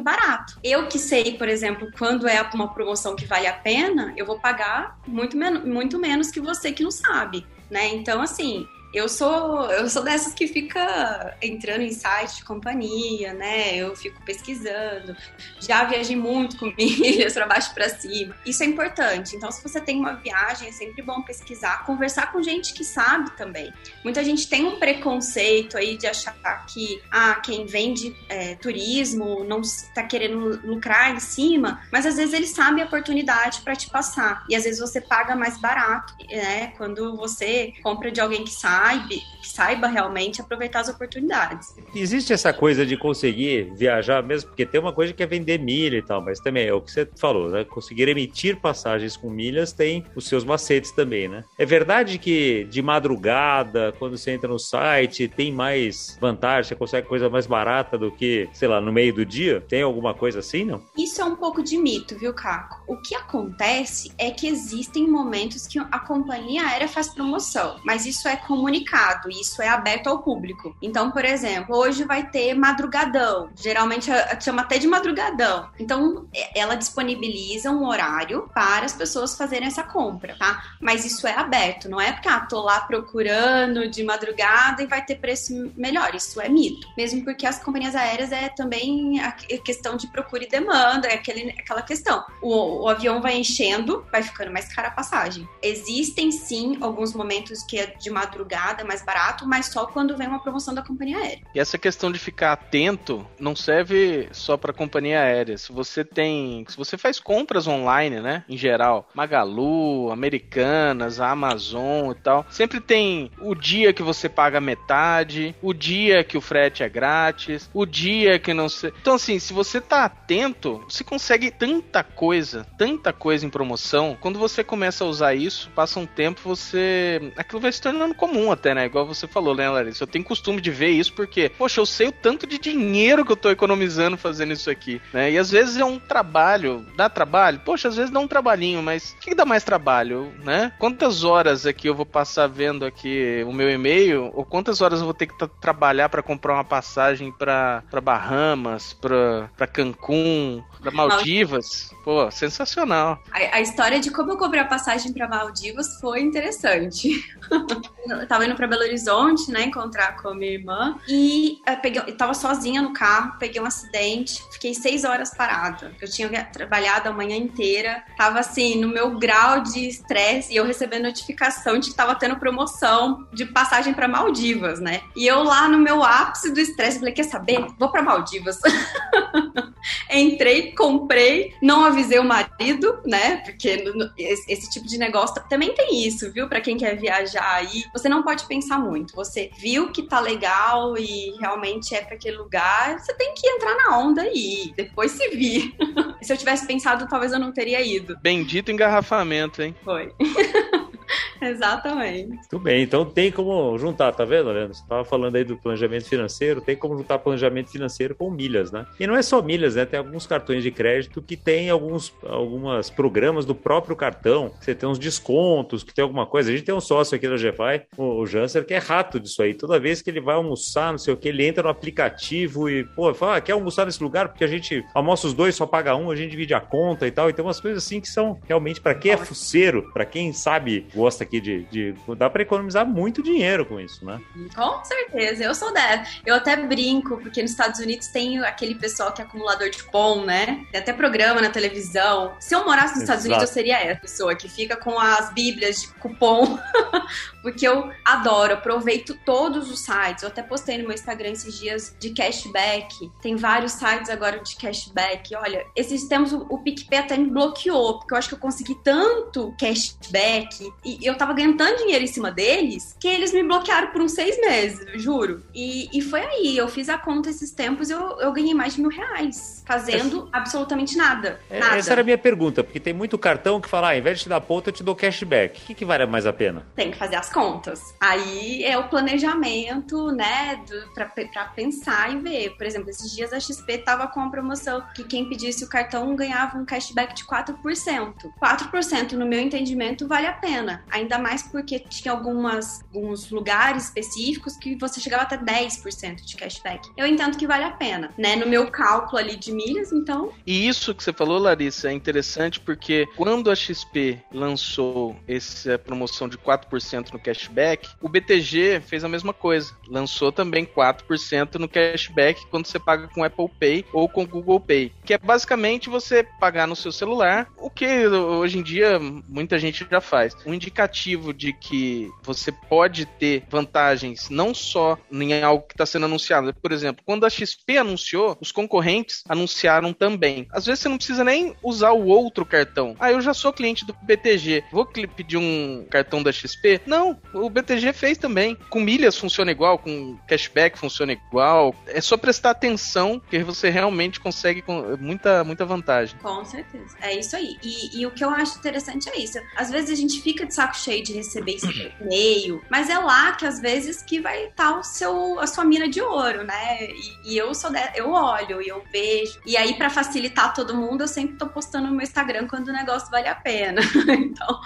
barato. 0.00 0.58
Eu 0.62 0.88
que 0.88 0.98
sei, 0.98 1.36
por 1.36 1.48
exemplo, 1.48 1.88
quando 1.98 2.28
é 2.28 2.42
uma 2.54 2.72
promoção 2.72 3.16
que 3.16 3.26
vale 3.26 3.46
a 3.46 3.52
pena, 3.52 4.12
eu 4.16 4.26
vou 4.26 4.38
pagar 4.38 4.98
muito, 5.06 5.36
men 5.36 5.60
muito 5.64 5.98
menos 5.98 6.30
que 6.30 6.40
você 6.40 6.72
que 6.72 6.82
não 6.82 6.90
sabe, 6.90 7.46
né? 7.70 7.88
Então, 7.88 8.20
assim, 8.20 8.66
eu 8.92 9.08
sou, 9.08 9.70
eu 9.70 9.88
sou 9.88 10.02
dessas 10.02 10.34
que 10.34 10.48
fica 10.48 11.36
entrando 11.40 11.82
em 11.82 11.92
site 11.92 12.36
de 12.36 12.44
companhia, 12.44 13.32
né? 13.32 13.76
Eu 13.76 13.94
fico 13.94 14.20
pesquisando. 14.24 15.16
Já 15.60 15.84
viajei 15.84 16.16
muito 16.16 16.58
com 16.58 16.72
milhas 16.76 17.34
para 17.34 17.46
baixo 17.46 17.72
para 17.72 17.88
cima. 17.88 18.34
Isso 18.44 18.62
é 18.62 18.66
importante. 18.66 19.36
Então, 19.36 19.50
se 19.52 19.62
você 19.62 19.80
tem 19.80 19.98
uma 19.98 20.14
viagem, 20.14 20.68
é 20.68 20.72
sempre 20.72 21.02
bom 21.02 21.22
pesquisar, 21.22 21.84
conversar 21.84 22.32
com 22.32 22.42
gente 22.42 22.74
que 22.74 22.84
sabe 22.84 23.30
também. 23.36 23.72
Muita 24.02 24.24
gente 24.24 24.48
tem 24.48 24.64
um 24.64 24.78
preconceito 24.78 25.76
aí 25.76 25.96
de 25.96 26.06
achar 26.06 26.34
que 26.66 27.00
ah, 27.10 27.36
quem 27.36 27.66
vende 27.66 28.16
é, 28.28 28.56
turismo 28.56 29.44
não 29.44 29.60
está 29.60 30.02
querendo 30.02 30.60
lucrar 30.64 31.14
em 31.14 31.20
cima, 31.20 31.82
mas 31.92 32.06
às 32.06 32.16
vezes 32.16 32.34
ele 32.34 32.46
sabe 32.46 32.82
a 32.82 32.86
oportunidade 32.86 33.60
para 33.60 33.76
te 33.76 33.88
passar. 33.88 34.44
E 34.48 34.56
às 34.56 34.64
vezes 34.64 34.80
você 34.80 35.00
paga 35.00 35.36
mais 35.36 35.58
barato, 35.60 36.14
né? 36.28 36.72
Quando 36.76 37.16
você 37.16 37.72
compra 37.82 38.10
de 38.10 38.20
alguém 38.20 38.44
que 38.44 38.50
sabe 38.50 38.79
saiba, 38.80 39.08
que 39.08 39.48
saiba 39.48 39.86
realmente 39.86 40.40
aproveitar 40.40 40.80
as 40.80 40.88
oportunidades. 40.88 41.74
Existe 41.94 42.32
essa 42.32 42.52
coisa 42.52 42.86
de 42.86 42.96
conseguir 42.96 43.72
viajar 43.76 44.22
mesmo, 44.22 44.48
porque 44.48 44.64
tem 44.64 44.80
uma 44.80 44.92
coisa 44.92 45.12
que 45.12 45.22
é 45.22 45.26
vender 45.26 45.58
milha 45.58 45.98
e 45.98 46.02
tal, 46.02 46.22
mas 46.22 46.40
também 46.40 46.66
é 46.66 46.72
o 46.72 46.80
que 46.80 46.90
você 46.90 47.08
falou, 47.16 47.50
né? 47.50 47.64
Conseguir 47.64 48.08
emitir 48.08 48.58
passagens 48.60 49.16
com 49.16 49.28
milhas 49.28 49.72
tem 49.72 50.04
os 50.14 50.26
seus 50.26 50.44
macetes 50.44 50.92
também, 50.92 51.28
né? 51.28 51.44
É 51.58 51.66
verdade 51.66 52.18
que 52.18 52.64
de 52.70 52.80
madrugada, 52.80 53.92
quando 53.98 54.16
você 54.16 54.30
entra 54.30 54.48
no 54.48 54.58
site, 54.58 55.28
tem 55.28 55.52
mais 55.52 56.16
vantagem, 56.20 56.68
você 56.68 56.74
consegue 56.74 57.06
coisa 57.06 57.28
mais 57.28 57.46
barata 57.46 57.98
do 57.98 58.10
que, 58.10 58.48
sei 58.52 58.68
lá, 58.68 58.80
no 58.80 58.92
meio 58.92 59.12
do 59.12 59.24
dia? 59.24 59.60
Tem 59.60 59.82
alguma 59.82 60.14
coisa 60.14 60.38
assim, 60.38 60.64
não? 60.64 60.82
Isso 60.96 61.20
é 61.20 61.24
um 61.24 61.36
pouco 61.36 61.62
de 61.62 61.76
mito, 61.76 62.16
viu, 62.18 62.32
Caco? 62.32 62.82
O 62.86 62.96
que 62.96 63.14
acontece 63.14 64.12
é 64.18 64.30
que 64.30 64.46
existem 64.46 65.08
momentos 65.08 65.66
que 65.66 65.78
a 65.78 65.98
companhia 65.98 66.62
aérea 66.62 66.88
faz 66.88 67.08
promoção, 67.08 67.78
mas 67.84 68.06
isso 68.06 68.28
é 68.28 68.36
comum 68.36 68.69
comunicado, 68.70 69.28
isso 69.28 69.60
é 69.60 69.68
aberto 69.68 70.06
ao 70.06 70.22
público. 70.22 70.76
Então, 70.80 71.10
por 71.10 71.24
exemplo, 71.24 71.76
hoje 71.76 72.04
vai 72.04 72.30
ter 72.30 72.54
madrugadão, 72.54 73.50
geralmente 73.56 74.08
chama 74.40 74.62
até 74.62 74.78
de 74.78 74.86
madrugadão. 74.86 75.68
Então, 75.78 76.28
ela 76.54 76.76
disponibiliza 76.76 77.70
um 77.70 77.86
horário 77.86 78.48
para 78.54 78.86
as 78.86 78.92
pessoas 78.92 79.36
fazerem 79.36 79.66
essa 79.66 79.82
compra, 79.82 80.36
tá? 80.38 80.62
Mas 80.80 81.04
isso 81.04 81.26
é 81.26 81.34
aberto, 81.34 81.88
não 81.88 82.00
é 82.00 82.12
porque, 82.12 82.28
ah, 82.28 82.40
tô 82.40 82.60
lá 82.60 82.80
procurando 82.80 83.88
de 83.88 84.04
madrugada 84.04 84.82
e 84.82 84.86
vai 84.86 85.04
ter 85.04 85.16
preço 85.16 85.52
melhor. 85.76 86.14
Isso 86.14 86.40
é 86.40 86.48
mito. 86.48 86.86
Mesmo 86.96 87.24
porque 87.24 87.46
as 87.46 87.62
companhias 87.62 87.96
aéreas 87.96 88.30
é 88.30 88.48
também 88.50 89.20
a 89.20 89.32
questão 89.32 89.96
de 89.96 90.06
procura 90.06 90.44
e 90.44 90.48
demanda, 90.48 91.08
é 91.08 91.14
aquele, 91.14 91.50
aquela 91.50 91.82
questão. 91.82 92.24
O, 92.40 92.84
o 92.84 92.88
avião 92.88 93.20
vai 93.20 93.36
enchendo, 93.36 94.06
vai 94.12 94.22
ficando 94.22 94.52
mais 94.52 94.72
cara 94.72 94.88
a 94.88 94.92
passagem. 94.92 95.48
Existem 95.60 96.30
sim 96.30 96.78
alguns 96.80 97.12
momentos 97.12 97.64
que 97.64 97.78
é 97.78 97.86
de 97.86 98.10
madrugada 98.10 98.59
mais 98.86 99.02
barato, 99.04 99.46
mas 99.46 99.66
só 99.66 99.86
quando 99.86 100.16
vem 100.16 100.28
uma 100.28 100.42
promoção 100.42 100.74
da 100.74 100.82
companhia 100.82 101.18
aérea. 101.18 101.42
E 101.54 101.60
essa 101.60 101.78
questão 101.78 102.10
de 102.10 102.18
ficar 102.18 102.52
atento 102.52 103.26
não 103.38 103.54
serve 103.54 104.28
só 104.32 104.56
para 104.56 104.72
companhia 104.72 105.20
aérea. 105.20 105.56
Se 105.58 105.72
você 105.72 106.04
tem, 106.04 106.64
se 106.68 106.76
você 106.76 106.96
faz 106.96 107.18
compras 107.18 107.66
online, 107.66 108.20
né, 108.20 108.44
em 108.48 108.56
geral, 108.56 109.08
Magalu, 109.14 110.10
Americanas, 110.10 111.20
Amazon 111.20 112.12
e 112.12 112.14
tal, 112.14 112.46
sempre 112.50 112.80
tem 112.80 113.30
o 113.40 113.54
dia 113.54 113.92
que 113.92 114.02
você 114.02 114.28
paga 114.28 114.60
metade, 114.60 115.54
o 115.62 115.72
dia 115.72 116.24
que 116.24 116.36
o 116.36 116.40
frete 116.40 116.82
é 116.82 116.88
grátis, 116.88 117.70
o 117.72 117.86
dia 117.86 118.38
que 118.38 118.54
não 118.54 118.68
sei. 118.68 118.92
Então 119.00 119.14
assim, 119.14 119.38
se 119.38 119.52
você 119.52 119.80
tá 119.80 120.04
atento, 120.04 120.84
você 120.88 121.04
consegue 121.04 121.50
tanta 121.50 122.02
coisa, 122.02 122.66
tanta 122.78 123.12
coisa 123.12 123.46
em 123.46 123.50
promoção. 123.50 124.16
Quando 124.20 124.38
você 124.38 124.62
começa 124.62 125.04
a 125.04 125.06
usar 125.06 125.34
isso, 125.34 125.70
passa 125.74 126.00
um 126.00 126.06
tempo, 126.06 126.40
você 126.44 127.32
aquilo 127.36 127.60
vai 127.60 127.72
se 127.72 127.80
tornando 127.80 128.14
comum 128.14 128.49
até, 128.52 128.74
né? 128.74 128.86
Igual 128.86 129.06
você 129.06 129.26
falou, 129.26 129.54
né, 129.54 129.68
Larissa? 129.68 130.04
Eu 130.04 130.08
tenho 130.08 130.24
costume 130.24 130.60
de 130.60 130.70
ver 130.70 130.90
isso 130.90 131.12
porque, 131.12 131.50
poxa, 131.56 131.80
eu 131.80 131.86
sei 131.86 132.08
o 132.08 132.12
tanto 132.12 132.46
de 132.46 132.58
dinheiro 132.58 133.24
que 133.24 133.32
eu 133.32 133.36
tô 133.36 133.50
economizando 133.50 134.16
fazendo 134.16 134.52
isso 134.52 134.70
aqui, 134.70 135.00
né? 135.12 135.30
E 135.30 135.38
às 135.38 135.50
vezes 135.50 135.76
é 135.76 135.84
um 135.84 135.98
trabalho, 135.98 136.86
dá 136.96 137.08
trabalho? 137.08 137.60
Poxa, 137.64 137.88
às 137.88 137.96
vezes 137.96 138.10
dá 138.10 138.20
um 138.20 138.28
trabalhinho, 138.28 138.82
mas 138.82 139.12
o 139.12 139.20
que, 139.20 139.30
que 139.30 139.34
dá 139.34 139.44
mais 139.44 139.64
trabalho, 139.64 140.32
né? 140.44 140.72
Quantas 140.78 141.24
horas 141.24 141.66
aqui 141.66 141.88
eu 141.88 141.94
vou 141.94 142.06
passar 142.06 142.46
vendo 142.46 142.84
aqui 142.84 143.44
o 143.46 143.52
meu 143.52 143.70
e-mail, 143.70 144.30
ou 144.34 144.44
quantas 144.44 144.80
horas 144.80 145.00
eu 145.00 145.04
vou 145.04 145.14
ter 145.14 145.26
que 145.26 145.34
trabalhar 145.60 146.08
para 146.08 146.22
comprar 146.22 146.54
uma 146.54 146.64
passagem 146.64 147.32
para 147.32 147.82
Bahamas, 148.02 148.92
para 148.92 149.66
Cancún, 149.72 150.62
para 150.80 150.90
Maldivas? 150.90 151.90
Pô, 152.04 152.30
sensacional. 152.30 153.22
A, 153.30 153.56
a, 153.56 153.60
história 153.60 154.00
de 154.00 154.10
como 154.10 154.32
eu 154.32 154.36
comprei 154.36 154.60
a 154.60 154.64
passagem 154.64 155.12
para 155.12 155.28
Maldivas 155.28 155.98
foi 156.00 156.20
interessante. 156.20 157.10
tava 158.40 158.46
indo 158.46 158.56
para 158.56 158.66
Belo 158.66 158.82
Horizonte, 158.82 159.50
né, 159.50 159.64
encontrar 159.64 160.16
com 160.20 160.28
a 160.28 160.34
minha 160.34 160.52
irmã, 160.52 160.98
e 161.06 161.58
eu, 161.66 161.76
peguei, 161.76 162.02
eu 162.06 162.16
tava 162.16 162.32
sozinha 162.32 162.80
no 162.80 162.92
carro, 162.92 163.34
peguei 163.38 163.60
um 163.60 163.66
acidente, 163.66 164.42
fiquei 164.52 164.72
seis 164.74 165.04
horas 165.04 165.34
parada. 165.34 165.92
Eu 166.00 166.08
tinha 166.08 166.28
trabalhado 166.44 167.08
a 167.08 167.12
manhã 167.12 167.36
inteira, 167.36 168.02
tava 168.16 168.40
assim, 168.40 168.80
no 168.80 168.88
meu 168.88 169.18
grau 169.18 169.62
de 169.62 169.86
estresse, 169.86 170.52
e 170.52 170.56
eu 170.56 170.64
recebendo 170.64 171.04
notificação 171.04 171.78
de 171.78 171.90
que 171.90 171.96
tava 171.96 172.14
tendo 172.14 172.36
promoção 172.36 173.26
de 173.32 173.44
passagem 173.44 173.92
para 173.92 174.08
Maldivas, 174.08 174.80
né? 174.80 175.02
E 175.14 175.26
eu 175.26 175.42
lá 175.42 175.68
no 175.68 175.78
meu 175.78 176.02
ápice 176.02 176.52
do 176.52 176.60
estresse, 176.60 176.98
falei, 176.98 177.12
quer 177.12 177.24
saber? 177.24 177.66
Vou 177.78 177.90
para 177.90 178.02
Maldivas. 178.02 178.58
Entrei, 180.10 180.72
comprei, 180.72 181.54
não 181.62 181.84
avisei 181.84 182.18
o 182.18 182.24
marido, 182.24 183.00
né? 183.04 183.36
Porque 183.38 183.84
esse, 184.16 184.70
tipo 184.70 184.86
de 184.86 184.98
negócio 184.98 185.42
também 185.48 185.74
tem 185.74 186.06
isso, 186.06 186.32
viu? 186.32 186.48
Para 186.48 186.60
quem 186.60 186.76
quer 186.76 186.96
viajar 186.96 187.54
aí, 187.54 187.84
você 187.92 188.08
não 188.08 188.22
pode 188.22 188.46
pensar 188.46 188.78
muito. 188.78 189.14
Você 189.14 189.50
viu 189.58 189.90
que 189.92 190.02
tá 190.02 190.20
legal 190.20 190.96
e 190.96 191.34
realmente 191.38 191.94
é 191.94 192.00
para 192.00 192.14
aquele 192.14 192.36
lugar, 192.36 192.98
você 192.98 193.14
tem 193.14 193.34
que 193.34 193.48
entrar 193.48 193.76
na 193.76 193.98
onda 193.98 194.28
e 194.32 194.72
depois 194.76 195.12
se 195.12 195.28
vir. 195.30 195.74
se 196.22 196.32
eu 196.32 196.36
tivesse 196.36 196.66
pensado, 196.66 197.08
talvez 197.08 197.32
eu 197.32 197.38
não 197.38 197.52
teria 197.52 197.80
ido. 197.80 198.16
Bendito 198.20 198.70
engarrafamento, 198.70 199.62
hein? 199.62 199.74
Foi. 199.84 200.12
Exatamente. 201.40 202.28
Muito 202.28 202.58
bem, 202.58 202.82
então 202.82 203.04
tem 203.04 203.30
como 203.30 203.76
juntar, 203.78 204.12
tá 204.12 204.24
vendo, 204.24 204.50
Leandro? 204.50 204.74
Você 204.74 204.82
estava 204.82 205.04
falando 205.04 205.36
aí 205.36 205.44
do 205.44 205.56
planejamento 205.56 206.08
financeiro, 206.08 206.60
tem 206.60 206.76
como 206.76 206.96
juntar 206.96 207.18
planejamento 207.18 207.70
financeiro 207.70 208.14
com 208.14 208.30
milhas, 208.30 208.70
né? 208.70 208.86
E 208.98 209.06
não 209.06 209.16
é 209.16 209.22
só 209.22 209.40
milhas, 209.42 209.74
né? 209.74 209.84
Tem 209.84 209.98
alguns 209.98 210.26
cartões 210.26 210.62
de 210.62 210.70
crédito 210.70 211.22
que 211.22 211.36
tem 211.36 211.70
alguns 211.70 212.12
algumas 212.24 212.90
programas 212.90 213.44
do 213.44 213.54
próprio 213.54 213.96
cartão, 213.96 214.52
você 214.60 214.74
tem 214.74 214.88
uns 214.88 214.98
descontos, 214.98 215.82
que 215.82 215.94
tem 215.94 216.02
alguma 216.02 216.26
coisa. 216.26 216.50
A 216.50 216.52
gente 216.52 216.64
tem 216.64 216.74
um 216.74 216.80
sócio 216.80 217.16
aqui 217.16 217.28
da 217.28 217.36
GFI, 217.36 217.86
o 217.96 218.26
Janser, 218.26 218.64
que 218.64 218.74
é 218.74 218.78
rato 218.78 219.18
disso 219.18 219.42
aí. 219.42 219.54
Toda 219.54 219.78
vez 219.78 220.02
que 220.02 220.10
ele 220.10 220.20
vai 220.20 220.34
almoçar, 220.34 220.92
não 220.92 220.98
sei 220.98 221.14
o 221.14 221.16
que, 221.16 221.28
ele 221.28 221.46
entra 221.46 221.62
no 221.62 221.68
aplicativo 221.68 222.68
e, 222.68 222.84
pô, 222.84 223.12
fala, 223.14 223.36
ah, 223.36 223.40
quer 223.40 223.52
almoçar 223.52 223.86
nesse 223.86 224.02
lugar? 224.02 224.28
Porque 224.28 224.44
a 224.44 224.48
gente 224.48 224.84
almoça 224.94 225.26
os 225.26 225.34
dois, 225.34 225.54
só 225.54 225.66
paga 225.66 225.96
um, 225.96 226.10
a 226.10 226.16
gente 226.16 226.30
divide 226.30 226.54
a 226.54 226.60
conta 226.60 227.06
e 227.06 227.10
tal. 227.10 227.28
E 227.28 227.32
tem 227.32 227.44
umas 227.44 227.60
coisas 227.60 227.84
assim 227.84 228.00
que 228.00 228.08
são 228.08 228.38
realmente 228.46 228.80
para 228.80 228.94
quem 228.94 229.12
é 229.12 229.16
fuceiro, 229.16 229.90
para 229.92 230.04
quem 230.04 230.32
sabe, 230.32 230.86
gosta 231.00 231.24
aqui 231.24 231.40
de. 231.40 231.64
de 231.64 231.94
dá 232.16 232.28
para 232.28 232.42
economizar 232.42 232.86
muito 232.86 233.22
dinheiro 233.22 233.64
com 233.64 233.80
isso, 233.80 234.04
né? 234.04 234.20
Com 234.54 234.84
certeza, 234.84 235.44
eu 235.44 235.54
sou 235.54 235.72
dessa. 235.72 236.04
Eu 236.26 236.34
até 236.34 236.56
brinco, 236.56 237.16
porque 237.18 237.40
nos 237.40 237.52
Estados 237.52 237.80
Unidos 237.80 238.08
tem 238.08 238.38
aquele 238.44 238.74
pessoal 238.74 239.12
que 239.12 239.22
é 239.22 239.24
acumulador 239.24 239.70
de 239.70 239.82
cupom, 239.82 240.24
né? 240.24 240.64
Tem 240.70 240.80
até 240.80 240.92
programa 240.92 241.40
na 241.40 241.48
televisão. 241.48 242.34
Se 242.38 242.54
eu 242.54 242.64
morasse 242.64 242.94
nos 242.94 243.02
Exato. 243.02 243.18
Estados 243.18 243.24
Unidos, 243.24 243.42
eu 243.42 243.48
seria 243.54 243.78
essa 243.78 244.00
pessoa 244.00 244.34
que 244.34 244.48
fica 244.48 244.76
com 244.76 244.98
as 244.98 245.32
bíblias 245.32 245.82
de 245.82 245.88
cupom, 245.94 246.58
porque 247.42 247.66
eu 247.66 247.90
adoro, 248.04 248.54
aproveito 248.54 249.18
todos 249.24 249.70
os 249.70 249.80
sites. 249.80 250.22
Eu 250.22 250.28
até 250.28 250.42
postei 250.42 250.76
no 250.78 250.84
meu 250.84 250.94
Instagram 250.94 251.30
esses 251.30 251.58
dias 251.58 251.96
de 251.98 252.10
cashback. 252.10 253.10
Tem 253.22 253.36
vários 253.36 253.72
sites 253.72 254.10
agora 254.10 254.38
de 254.40 254.54
cashback. 254.56 255.34
Olha, 255.34 255.64
esses 255.74 256.06
tempos 256.06 256.32
o, 256.32 256.46
o 256.50 256.58
PicPay 256.58 256.98
até 256.98 257.16
me 257.16 257.30
bloqueou, 257.30 257.98
porque 257.98 258.12
eu 258.12 258.18
acho 258.18 258.28
que 258.28 258.34
eu 258.34 258.38
consegui 258.38 258.74
tanto 258.84 259.54
cashback 259.58 260.70
e 261.00 261.06
eu 261.06 261.16
tava 261.16 261.32
ganhando 261.32 261.56
tanto 261.56 261.78
dinheiro 261.78 262.04
em 262.04 262.08
cima 262.08 262.30
deles 262.30 262.96
que 262.98 263.08
eles 263.08 263.32
me 263.32 263.42
bloquearam 263.42 263.88
por 263.88 264.00
uns 264.00 264.12
seis 264.12 264.40
meses, 264.40 264.80
juro. 265.00 265.42
E, 265.54 265.88
e 265.96 266.00
foi 266.00 266.20
aí, 266.20 266.56
eu 266.56 266.68
fiz 266.68 266.88
a 266.88 266.98
conta 266.98 267.30
esses 267.30 267.50
tempos 267.50 267.90
e 267.90 267.92
eu, 267.92 268.18
eu 268.20 268.32
ganhei 268.32 268.54
mais 268.54 268.74
de 268.74 268.80
mil 268.80 268.90
reais 268.90 269.62
fazendo 269.66 270.28
absolutamente 270.32 270.96
nada, 270.96 271.38
é, 271.48 271.60
nada. 271.60 271.76
Essa 271.76 271.92
era 271.92 272.00
a 272.00 272.04
minha 272.04 272.18
pergunta, 272.18 272.64
porque 272.64 272.80
tem 272.80 272.92
muito 272.92 273.16
cartão 273.16 273.60
que 273.60 273.68
fala, 273.68 273.88
ah, 273.88 273.92
ao 273.92 273.98
invés 273.98 274.18
de 274.18 274.24
te 274.24 274.28
dar 274.28 274.40
ponto, 274.40 274.68
eu 274.68 274.72
te 274.72 274.82
dou 274.82 274.96
cashback. 274.96 275.60
O 275.60 275.66
que, 275.66 275.74
que 275.74 275.84
vale 275.84 276.04
mais 276.06 276.26
a 276.26 276.32
pena? 276.32 276.66
Tem 276.74 276.90
que 276.90 276.98
fazer 276.98 277.14
as 277.14 277.30
contas. 277.30 277.80
Aí 278.00 278.64
é 278.64 278.76
o 278.76 278.88
planejamento, 278.88 280.10
né, 280.10 280.60
do, 280.68 280.92
pra, 280.92 281.06
pra 281.06 281.44
pensar 281.44 282.12
e 282.12 282.18
ver. 282.18 282.56
Por 282.56 282.66
exemplo, 282.66 282.90
esses 282.90 283.14
dias 283.14 283.32
a 283.32 283.38
XP 283.38 283.78
tava 283.78 284.08
com 284.08 284.20
a 284.20 284.28
promoção 284.28 284.82
que 284.94 285.04
quem 285.04 285.28
pedisse 285.28 285.64
o 285.64 285.68
cartão 285.68 286.16
ganhava 286.16 286.58
um 286.58 286.64
cashback 286.64 287.14
de 287.14 287.24
4%. 287.24 288.14
4%, 288.42 289.12
no 289.12 289.26
meu 289.26 289.40
entendimento, 289.40 290.08
vale 290.08 290.26
a 290.26 290.32
pena. 290.32 290.79
Ainda 290.90 291.18
mais 291.18 291.42
porque 291.42 291.78
tinha 291.78 292.12
algumas, 292.12 292.82
alguns 292.94 293.30
lugares 293.30 293.84
específicos 293.84 294.56
que 294.56 294.76
você 294.76 295.00
chegava 295.00 295.22
até 295.24 295.36
10% 295.36 296.24
de 296.24 296.36
cashback. 296.36 296.88
Eu 296.96 297.06
entendo 297.06 297.36
que 297.36 297.46
vale 297.46 297.64
a 297.64 297.70
pena, 297.70 298.10
né? 298.16 298.36
No 298.36 298.46
meu 298.46 298.70
cálculo 298.70 299.18
ali 299.18 299.36
de 299.36 299.52
milhas, 299.52 299.92
então. 299.92 300.32
E 300.46 300.68
isso 300.68 300.94
que 300.94 301.02
você 301.02 301.12
falou, 301.12 301.38
Larissa, 301.38 301.88
é 301.88 301.92
interessante 301.92 302.60
porque 302.60 303.06
quando 303.16 303.50
a 303.50 303.54
XP 303.54 304.18
lançou 304.32 305.16
essa 305.26 305.78
promoção 305.78 306.28
de 306.28 306.38
4% 306.38 307.12
no 307.12 307.18
cashback, 307.18 307.88
o 308.00 308.08
BTG 308.08 308.80
fez 308.86 309.04
a 309.04 309.08
mesma 309.08 309.32
coisa. 309.32 309.72
Lançou 309.88 310.32
também 310.32 310.64
4% 310.64 311.56
no 311.56 311.68
cashback 311.68 312.46
quando 312.46 312.66
você 312.66 312.78
paga 312.78 313.08
com 313.08 313.24
Apple 313.24 313.48
Pay 313.58 313.84
ou 313.92 314.08
com 314.08 314.26
Google 314.26 314.60
Pay. 314.60 314.92
Que 315.04 315.14
é 315.14 315.18
basicamente 315.18 315.88
você 315.88 316.26
pagar 316.38 316.66
no 316.66 316.76
seu 316.76 316.92
celular, 316.92 317.48
o 317.56 317.70
que 317.70 318.06
hoje 318.06 318.58
em 318.58 318.62
dia 318.62 318.98
muita 319.28 319.58
gente 319.58 319.86
já 319.90 320.00
faz. 320.00 320.36
Um 320.46 320.54
indicativo 320.70 321.34
de 321.34 321.52
que 321.52 322.10
você 322.22 322.52
pode 322.52 323.04
ter 323.04 323.44
vantagens 323.50 324.30
não 324.30 324.54
só 324.54 324.96
em 325.10 325.42
algo 325.42 325.66
que 325.66 325.74
está 325.74 325.84
sendo 325.84 326.06
anunciado. 326.06 326.54
Por 326.54 326.72
exemplo, 326.72 327.02
quando 327.04 327.26
a 327.26 327.30
XP 327.30 327.78
anunciou, 327.78 328.38
os 328.40 328.52
concorrentes 328.52 329.22
anunciaram 329.28 329.92
também. 329.92 330.46
Às 330.52 330.66
vezes 330.66 330.80
você 330.80 330.88
não 330.88 330.96
precisa 330.96 331.24
nem 331.24 331.54
usar 331.62 331.90
o 331.90 332.06
outro 332.06 332.46
cartão. 332.46 332.96
Ah, 333.00 333.10
eu 333.10 333.20
já 333.20 333.34
sou 333.34 333.52
cliente 333.52 333.84
do 333.84 333.94
BTG, 334.02 334.64
vou 334.70 334.86
pedir 334.86 335.36
um 335.36 335.86
cartão 335.90 336.22
da 336.22 336.32
XP? 336.32 336.80
Não, 336.86 337.18
o 337.34 337.50
BTG 337.50 337.92
fez 337.92 338.16
também. 338.16 338.56
Com 338.68 338.80
milhas 338.80 339.16
funciona 339.16 339.50
igual, 339.50 339.78
com 339.78 340.16
cashback 340.28 340.78
funciona 340.78 341.12
igual. 341.12 341.74
É 341.86 342.00
só 342.00 342.16
prestar 342.16 342.50
atenção 342.50 343.20
que 343.28 343.42
você 343.42 343.68
realmente 343.68 344.20
consegue 344.20 344.62
muita, 344.98 345.42
muita 345.42 345.64
vantagem. 345.64 346.16
Com 346.20 346.44
certeza. 346.44 346.96
É 347.00 347.18
isso 347.18 347.34
aí. 347.34 347.56
E, 347.62 348.00
e 348.00 348.06
o 348.06 348.10
que 348.10 348.24
eu 348.24 348.30
acho 348.30 348.58
interessante 348.58 349.08
é 349.08 349.18
isso. 349.18 349.38
Às 349.56 349.70
vezes 349.70 349.90
a 349.90 349.94
gente 349.94 350.20
fica 350.20 350.46
de 350.50 350.54
saco 350.54 350.76
cheio 350.76 351.02
de 351.02 351.12
receber 351.12 351.54
esse 351.54 351.92
e-mail, 352.00 352.62
mas 352.70 352.90
é 352.90 352.98
lá 352.98 353.32
que 353.32 353.46
às 353.46 353.60
vezes 353.60 354.02
que 354.02 354.20
vai 354.20 354.46
estar 354.46 354.78
o 354.78 354.82
seu, 354.82 355.40
a 355.40 355.46
sua 355.46 355.64
mina 355.64 355.88
de 355.88 356.00
ouro, 356.00 356.44
né? 356.44 356.90
E, 356.90 357.32
e 357.32 357.38
eu 357.38 357.54
sou 357.54 357.70
de, 357.70 357.80
eu 357.94 358.10
olho 358.10 358.60
e 358.60 358.68
eu 358.68 358.82
vejo 358.92 359.40
e 359.46 359.56
aí, 359.56 359.74
para 359.74 359.90
facilitar 359.90 360.54
todo 360.54 360.76
mundo, 360.76 361.02
eu 361.02 361.08
sempre 361.08 361.36
tô 361.36 361.46
postando 361.46 361.88
no 361.88 361.92
meu 361.94 362.02
Instagram 362.02 362.46
quando 362.46 362.68
o 362.68 362.72
negócio 362.72 363.10
vale 363.10 363.28
a 363.28 363.34
pena. 363.34 363.80
então, 364.16 364.60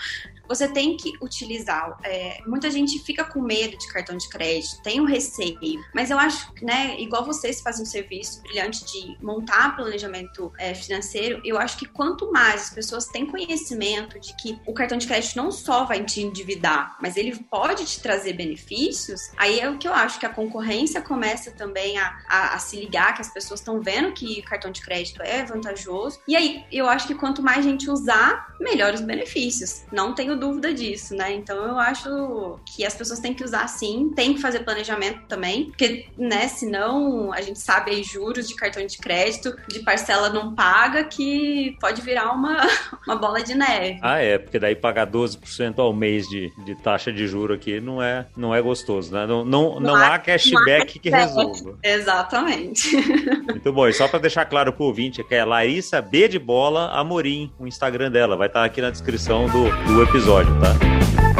você 0.49 0.69
tem 0.69 0.97
que 0.97 1.13
utilizar. 1.21 1.99
É, 2.03 2.39
muita 2.47 2.71
gente 2.71 2.99
fica 3.01 3.25
com 3.25 3.41
medo 3.41 3.77
de 3.77 3.89
cartão 3.89 4.17
de 4.17 4.29
crédito, 4.29 4.83
tem 4.83 5.01
um 5.01 5.05
receio, 5.05 5.59
mas 5.95 6.11
eu 6.11 6.19
acho, 6.19 6.53
né, 6.63 7.01
igual 7.01 7.25
vocês 7.25 7.61
fazem 7.61 7.83
um 7.83 7.87
serviço 7.87 8.43
brilhante 8.43 8.85
de 8.85 9.17
montar 9.23 9.77
planejamento 9.77 10.53
é, 10.59 10.75
financeiro, 10.75 11.41
eu 11.45 11.59
acho 11.59 11.77
que 11.77 11.87
quanto 11.87 12.31
mais 12.33 12.63
as 12.63 12.71
pessoas 12.71 13.07
têm 13.07 13.27
conhecimento 13.27 14.19
de 14.19 14.35
que 14.37 14.59
o 14.67 14.73
cartão 14.73 14.99
de 14.99 15.07
crédito 15.07 15.37
não 15.37 15.51
só 15.51 15.85
vai 15.85 16.05
te 16.05 16.21
endividar, 16.21 16.97
mas 17.01 17.17
ele 17.17 17.37
pode 17.51 17.85
te 17.85 18.01
trazer 18.01 18.33
benefícios, 18.35 19.31
aí 19.37 19.61
é 19.61 19.69
o 19.69 19.79
que 19.79 19.89
eu 19.89 19.95
acho 19.95 20.19
que 20.19 20.27
a 20.27 20.31
concorrência 20.31 21.01
começa 21.01 21.51
também 21.51 21.99
a, 21.99 22.19
a, 22.29 22.55
a 22.55 22.59
se 22.59 22.77
ligar, 22.77 23.15
que 23.15 23.21
as 23.21 23.33
pessoas 23.33 23.61
estão 23.61 23.81
vendo 23.81 24.13
que 24.13 24.43
cartão 24.43 24.71
de 24.71 24.81
crédito 24.81 25.23
é 25.23 25.45
vantajoso, 25.45 26.21
e 26.27 26.37
aí 26.37 26.65
eu 26.73 26.89
acho 26.89 27.07
que 27.07 27.15
quanto 27.15 27.43
mais 27.43 27.65
gente 27.65 27.91
usar, 27.91 28.55
melhor 28.61 28.95
os 28.95 29.01
benefícios. 29.01 29.85
Não 29.93 30.15
tenho 30.15 30.34
tendo 30.35 30.41
dúvida 30.41 30.75
disso, 30.75 31.15
né? 31.15 31.33
Então 31.33 31.57
eu 31.65 31.79
acho 31.79 32.59
que 32.67 32.85
as 32.85 32.95
pessoas 32.95 33.21
têm 33.21 33.33
que 33.33 33.45
usar 33.45 33.67
sim, 33.69 34.11
tem 34.15 34.35
que 34.35 34.41
fazer 34.41 34.61
planejamento 34.61 35.21
também, 35.29 35.67
porque, 35.67 36.07
né, 36.19 36.49
senão 36.49 37.33
a 37.33 37.41
gente 37.41 37.59
sabe 37.59 37.93
aí 37.93 38.03
juros 38.03 38.49
de 38.49 38.55
cartão 38.55 38.85
de 38.85 38.99
crédito, 38.99 39.57
de 39.69 39.81
parcela 39.81 40.29
não 40.29 40.55
paga, 40.55 41.05
que 41.05 41.77
pode 41.81 42.03
virar 42.03 42.33
uma, 42.33 42.67
uma 43.07 43.17
bola 43.17 43.43
de 43.43 43.55
neve. 43.55 43.99
Ah, 44.03 44.19
é, 44.19 44.39
porque 44.39 44.59
daí 44.59 44.75
pagar 44.75 45.07
12% 45.07 45.79
ao 45.79 45.93
mês 45.93 46.29
de, 46.29 46.53
de 46.65 46.75
taxa 46.77 47.13
de 47.13 47.27
juro 47.27 47.55
aqui 47.55 47.81
não 47.81 48.03
é, 48.03 48.27
não 48.37 48.55
é 48.55 48.61
gostoso, 48.61 49.13
né? 49.13 49.27
Não, 49.27 49.45
não, 49.45 49.75
não, 49.75 49.81
não 49.81 49.95
há, 49.95 50.15
há 50.15 50.19
cashback, 50.19 50.99
que 50.99 51.11
resolva. 51.11 51.79
Exatamente. 51.83 52.95
Muito 53.49 53.73
bom. 53.73 53.87
E 53.89 53.93
só 53.93 54.09
para 54.09 54.19
deixar 54.19 54.45
claro 54.45 54.73
pro 54.73 54.85
ouvinte, 54.87 55.21
é 55.21 55.25
que 55.25 55.35
é 55.35 55.45
Larissa 55.45 56.01
B 56.01 56.29
de 56.29 56.39
Bola 56.39 56.91
Amorim, 56.93 57.53
o 57.59 57.67
Instagram 57.67 58.11
dela. 58.11 58.37
Vai 58.37 58.49
estar 58.49 58.65
aqui 58.65 58.81
na 58.81 58.91
descrição 58.91 59.47
do, 59.49 59.71
do 59.87 60.03
episódio, 60.03 60.24
tá? 60.25 61.34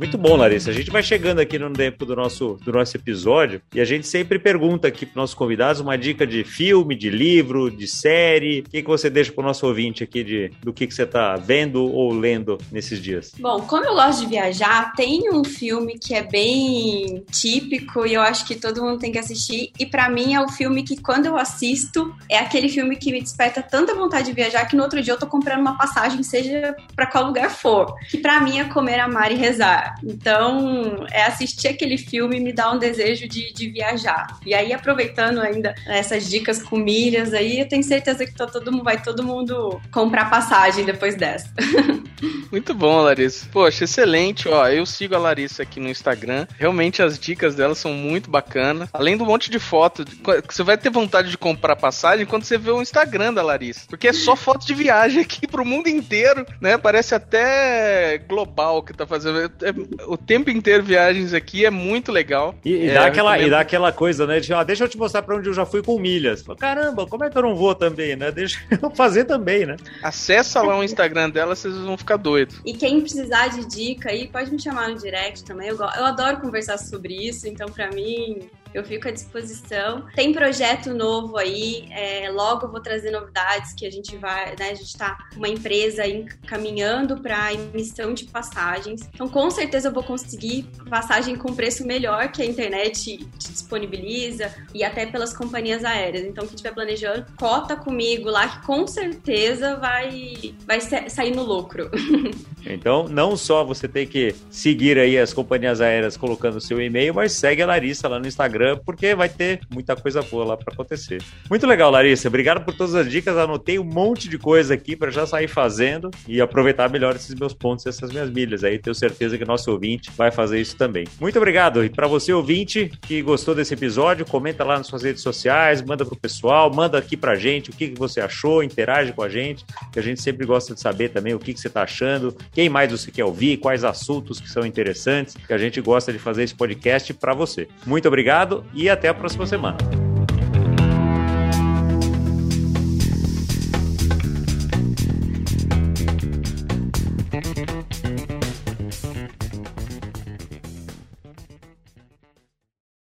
Muito 0.00 0.16
bom, 0.16 0.34
Larissa. 0.34 0.70
A 0.70 0.72
gente 0.72 0.90
vai 0.90 1.02
chegando 1.02 1.40
aqui 1.40 1.58
no 1.58 1.70
tempo 1.70 2.06
do 2.06 2.16
nosso, 2.16 2.58
do 2.64 2.72
nosso 2.72 2.96
episódio 2.96 3.60
e 3.74 3.82
a 3.82 3.84
gente 3.84 4.06
sempre 4.06 4.38
pergunta 4.38 4.88
aqui 4.88 5.04
para 5.04 5.20
nossos 5.20 5.34
convidados 5.34 5.78
uma 5.78 5.98
dica 5.98 6.26
de 6.26 6.42
filme, 6.42 6.96
de 6.96 7.10
livro, 7.10 7.70
de 7.70 7.86
série. 7.86 8.60
O 8.60 8.70
que, 8.70 8.80
que 8.80 8.88
você 8.88 9.10
deixa 9.10 9.30
para 9.30 9.42
o 9.42 9.44
nosso 9.44 9.66
ouvinte 9.66 10.02
aqui 10.02 10.24
de, 10.24 10.52
do 10.62 10.72
que, 10.72 10.86
que 10.86 10.94
você 10.94 11.02
está 11.02 11.36
vendo 11.36 11.84
ou 11.84 12.14
lendo 12.14 12.56
nesses 12.72 12.98
dias? 12.98 13.34
Bom, 13.38 13.60
como 13.60 13.84
eu 13.84 13.92
gosto 13.92 14.20
de 14.20 14.26
viajar, 14.28 14.94
tem 14.94 15.30
um 15.34 15.44
filme 15.44 15.98
que 15.98 16.14
é 16.14 16.22
bem 16.22 17.22
típico 17.30 18.06
e 18.06 18.14
eu 18.14 18.22
acho 18.22 18.46
que 18.46 18.54
todo 18.54 18.82
mundo 18.82 19.00
tem 19.00 19.12
que 19.12 19.18
assistir. 19.18 19.70
E 19.78 19.84
para 19.84 20.08
mim 20.08 20.32
é 20.32 20.40
o 20.40 20.48
filme 20.48 20.82
que, 20.82 20.96
quando 20.96 21.26
eu 21.26 21.36
assisto, 21.36 22.10
é 22.26 22.38
aquele 22.38 22.70
filme 22.70 22.96
que 22.96 23.12
me 23.12 23.20
desperta 23.20 23.60
tanta 23.60 23.94
vontade 23.94 24.28
de 24.28 24.32
viajar 24.32 24.64
que 24.64 24.74
no 24.74 24.82
outro 24.82 25.02
dia 25.02 25.12
eu 25.12 25.18
tô 25.18 25.26
comprando 25.26 25.60
uma 25.60 25.76
passagem, 25.76 26.22
seja 26.22 26.74
para 26.96 27.04
qual 27.04 27.26
lugar 27.26 27.50
for. 27.50 27.94
Que 28.10 28.16
para 28.16 28.40
mim 28.40 28.60
é 28.60 28.64
comer, 28.64 28.98
amar 28.98 29.30
e 29.30 29.34
rezar. 29.34 29.89
Então, 30.04 31.06
é 31.10 31.22
assistir 31.22 31.68
aquele 31.68 31.98
filme 31.98 32.40
me 32.40 32.52
dá 32.52 32.72
um 32.72 32.78
desejo 32.78 33.28
de, 33.28 33.52
de 33.52 33.68
viajar. 33.70 34.38
E 34.44 34.54
aí, 34.54 34.72
aproveitando 34.72 35.40
ainda 35.40 35.74
essas 35.86 36.28
dicas 36.28 36.62
com 36.62 36.76
milhas 36.76 37.32
aí, 37.32 37.60
eu 37.60 37.68
tenho 37.68 37.82
certeza 37.82 38.26
que 38.26 38.34
todo 38.34 38.72
mundo 38.72 38.84
vai 38.84 39.02
todo 39.02 39.22
mundo 39.22 39.80
comprar 39.92 40.30
passagem 40.30 40.84
depois 40.84 41.14
dessa. 41.14 41.50
Muito 42.50 42.74
bom, 42.74 43.00
Larissa. 43.00 43.46
Poxa, 43.52 43.84
excelente. 43.84 44.48
Ó, 44.48 44.68
eu 44.68 44.84
sigo 44.84 45.14
a 45.14 45.18
Larissa 45.18 45.62
aqui 45.62 45.80
no 45.80 45.88
Instagram. 45.88 46.46
Realmente 46.58 47.02
as 47.02 47.18
dicas 47.18 47.54
dela 47.54 47.74
são 47.74 47.92
muito 47.92 48.28
bacanas. 48.28 48.88
Além 48.92 49.16
do 49.16 49.24
monte 49.24 49.50
de 49.50 49.58
fotos, 49.58 50.04
você 50.48 50.62
vai 50.62 50.76
ter 50.76 50.90
vontade 50.90 51.30
de 51.30 51.38
comprar 51.38 51.76
passagem 51.76 52.26
quando 52.26 52.44
você 52.44 52.58
vê 52.58 52.70
o 52.70 52.82
Instagram 52.82 53.32
da 53.32 53.42
Larissa. 53.42 53.86
Porque 53.88 54.08
é 54.08 54.12
só 54.12 54.34
foto 54.34 54.66
de 54.66 54.74
viagem 54.74 55.22
aqui 55.22 55.46
pro 55.46 55.64
mundo 55.64 55.88
inteiro, 55.88 56.44
né? 56.60 56.76
Parece 56.76 57.14
até 57.14 58.18
global 58.18 58.82
que 58.82 58.92
tá 58.92 59.06
fazendo. 59.06 59.40
É, 59.62 59.72
o 60.06 60.16
tempo 60.16 60.50
inteiro 60.50 60.82
viagens 60.82 61.32
aqui 61.32 61.64
é 61.64 61.70
muito 61.70 62.12
legal. 62.12 62.54
E, 62.64 62.70
e 62.70 62.88
é, 62.88 62.94
dá, 62.94 63.06
aquela, 63.06 63.38
e 63.38 63.50
dá 63.50 63.60
aquela 63.60 63.92
coisa, 63.92 64.26
né? 64.26 64.40
De, 64.40 64.52
ó, 64.52 64.62
deixa 64.62 64.84
eu 64.84 64.88
te 64.88 64.98
mostrar 64.98 65.22
pra 65.22 65.36
onde 65.36 65.48
eu 65.48 65.54
já 65.54 65.64
fui 65.66 65.82
com 65.82 65.98
milhas. 65.98 66.44
Caramba, 66.58 67.06
como 67.06 67.24
é 67.24 67.30
que 67.30 67.36
eu 67.36 67.42
não 67.42 67.54
vou 67.54 67.74
também, 67.74 68.16
né? 68.16 68.30
Deixa 68.30 68.60
eu 68.82 68.90
fazer 68.90 69.24
também, 69.24 69.66
né? 69.66 69.76
Acessa 70.02 70.62
lá 70.62 70.78
o 70.78 70.84
Instagram 70.84 71.30
dela, 71.30 71.54
vocês 71.54 71.74
vão 71.76 71.96
ficar 71.96 72.16
doidos. 72.16 72.60
E 72.64 72.72
quem 72.72 73.00
precisar 73.00 73.48
de 73.48 73.66
dica 73.66 74.10
aí, 74.10 74.28
pode 74.28 74.50
me 74.50 74.60
chamar 74.60 74.88
no 74.88 74.98
direct 74.98 75.44
também. 75.44 75.68
Eu, 75.68 75.76
eu 75.76 76.04
adoro 76.04 76.38
conversar 76.38 76.78
sobre 76.78 77.14
isso, 77.14 77.48
então 77.48 77.68
pra 77.68 77.90
mim 77.90 78.48
eu 78.74 78.84
fico 78.84 79.08
à 79.08 79.10
disposição. 79.10 80.04
Tem 80.14 80.32
projeto 80.32 80.94
novo 80.94 81.36
aí, 81.36 81.88
é, 81.90 82.30
logo 82.30 82.68
vou 82.68 82.80
trazer 82.80 83.10
novidades 83.10 83.72
que 83.72 83.86
a 83.86 83.90
gente 83.90 84.16
vai, 84.16 84.54
né? 84.58 84.70
A 84.70 84.74
gente 84.74 84.88
está 84.88 85.18
uma 85.36 85.48
empresa 85.48 86.06
encaminhando 86.06 87.20
para 87.20 87.52
emissão 87.52 88.14
de 88.14 88.24
passagens. 88.24 89.08
Então, 89.12 89.28
com 89.28 89.50
certeza 89.50 89.88
eu 89.88 89.92
vou 89.92 90.02
conseguir 90.02 90.68
passagem 90.88 91.36
com 91.36 91.54
preço 91.54 91.86
melhor 91.86 92.30
que 92.30 92.42
a 92.42 92.46
internet 92.46 93.18
te 93.38 93.52
disponibiliza 93.52 94.54
e 94.74 94.84
até 94.84 95.06
pelas 95.06 95.34
companhias 95.34 95.84
aéreas. 95.84 96.24
Então, 96.24 96.44
quem 96.44 96.54
estiver 96.54 96.74
planejando, 96.74 97.26
cota 97.36 97.76
comigo 97.76 98.30
lá 98.30 98.48
que 98.48 98.66
com 98.66 98.86
certeza 98.86 99.76
vai, 99.76 100.54
vai 100.66 100.80
sair 100.80 101.34
no 101.34 101.42
lucro. 101.42 101.90
Então, 102.66 103.08
não 103.08 103.36
só 103.36 103.64
você 103.64 103.88
tem 103.88 104.06
que 104.06 104.34
seguir 104.50 104.98
aí 104.98 105.18
as 105.18 105.32
companhias 105.32 105.80
aéreas 105.80 106.16
colocando 106.16 106.60
seu 106.60 106.80
e-mail, 106.80 107.14
mas 107.14 107.32
segue 107.32 107.62
a 107.62 107.66
Larissa 107.66 108.08
lá 108.08 108.18
no 108.18 108.26
Instagram, 108.26 108.59
porque 108.84 109.14
vai 109.14 109.28
ter 109.28 109.60
muita 109.72 109.96
coisa 109.96 110.22
boa 110.22 110.44
lá 110.44 110.56
para 110.56 110.72
acontecer. 110.72 111.22
Muito 111.48 111.66
legal, 111.66 111.90
Larissa. 111.90 112.28
Obrigado 112.28 112.64
por 112.64 112.74
todas 112.74 112.94
as 112.94 113.10
dicas. 113.10 113.36
Anotei 113.36 113.78
um 113.78 113.84
monte 113.84 114.28
de 114.28 114.38
coisa 114.38 114.74
aqui 114.74 114.96
para 114.96 115.10
já 115.10 115.26
sair 115.26 115.48
fazendo 115.48 116.10
e 116.28 116.40
aproveitar 116.40 116.90
melhor 116.90 117.16
esses 117.16 117.34
meus 117.34 117.54
pontos, 117.54 117.86
essas 117.86 118.10
minhas 118.10 118.30
milhas. 118.30 118.64
Aí 118.64 118.78
tenho 118.78 118.94
certeza 118.94 119.36
que 119.36 119.44
nosso 119.44 119.70
ouvinte 119.70 120.10
vai 120.16 120.30
fazer 120.30 120.60
isso 120.60 120.76
também. 120.76 121.06
Muito 121.20 121.36
obrigado. 121.36 121.84
E 121.84 121.90
para 121.90 122.06
você, 122.06 122.32
ouvinte, 122.32 122.90
que 123.02 123.22
gostou 123.22 123.54
desse 123.54 123.74
episódio, 123.74 124.24
comenta 124.26 124.64
lá 124.64 124.78
nas 124.78 124.86
suas 124.86 125.02
redes 125.02 125.22
sociais, 125.22 125.82
manda 125.82 126.04
pro 126.04 126.16
pessoal, 126.16 126.72
manda 126.72 126.98
aqui 126.98 127.16
pra 127.16 127.34
gente 127.34 127.70
o 127.70 127.72
que, 127.72 127.88
que 127.88 127.98
você 127.98 128.20
achou, 128.20 128.62
interage 128.62 129.12
com 129.12 129.22
a 129.22 129.28
gente, 129.28 129.64
que 129.92 129.98
a 129.98 130.02
gente 130.02 130.20
sempre 130.20 130.46
gosta 130.46 130.74
de 130.74 130.80
saber 130.80 131.10
também 131.10 131.34
o 131.34 131.38
que, 131.38 131.54
que 131.54 131.60
você 131.60 131.70
tá 131.70 131.82
achando, 131.82 132.36
quem 132.52 132.68
mais 132.68 132.90
você 132.90 133.10
quer 133.10 133.24
ouvir, 133.24 133.56
quais 133.58 133.84
assuntos 133.84 134.40
que 134.40 134.48
são 134.48 134.64
interessantes, 134.66 135.34
que 135.34 135.52
a 135.52 135.58
gente 135.58 135.80
gosta 135.80 136.12
de 136.12 136.18
fazer 136.18 136.44
esse 136.44 136.54
podcast 136.54 137.12
para 137.14 137.34
você. 137.34 137.68
Muito 137.86 138.06
obrigado 138.50 138.66
e 138.74 138.88
até 138.88 139.08
a 139.08 139.14
próxima 139.14 139.46
semana. 139.46 139.78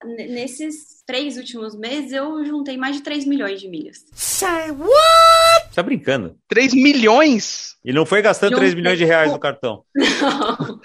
Nesses 0.06 1.02
três 1.06 1.36
últimos 1.36 1.76
meses, 1.76 2.12
eu 2.12 2.44
juntei 2.44 2.76
mais 2.76 2.96
de 2.96 3.02
3 3.02 3.26
milhões 3.26 3.60
de 3.60 3.68
milhas. 3.68 4.04
Say 4.12 4.70
what? 4.70 5.74
Tá 5.74 5.82
brincando? 5.82 6.36
3 6.48 6.74
milhões? 6.74 7.76
E 7.84 7.92
não 7.92 8.06
foi 8.06 8.22
gastando 8.22 8.50
Juntei... 8.50 8.68
3 8.68 8.74
milhões 8.74 8.98
de 8.98 9.04
reais 9.04 9.32
no 9.32 9.38
cartão. 9.38 9.84
Não. 9.94 10.80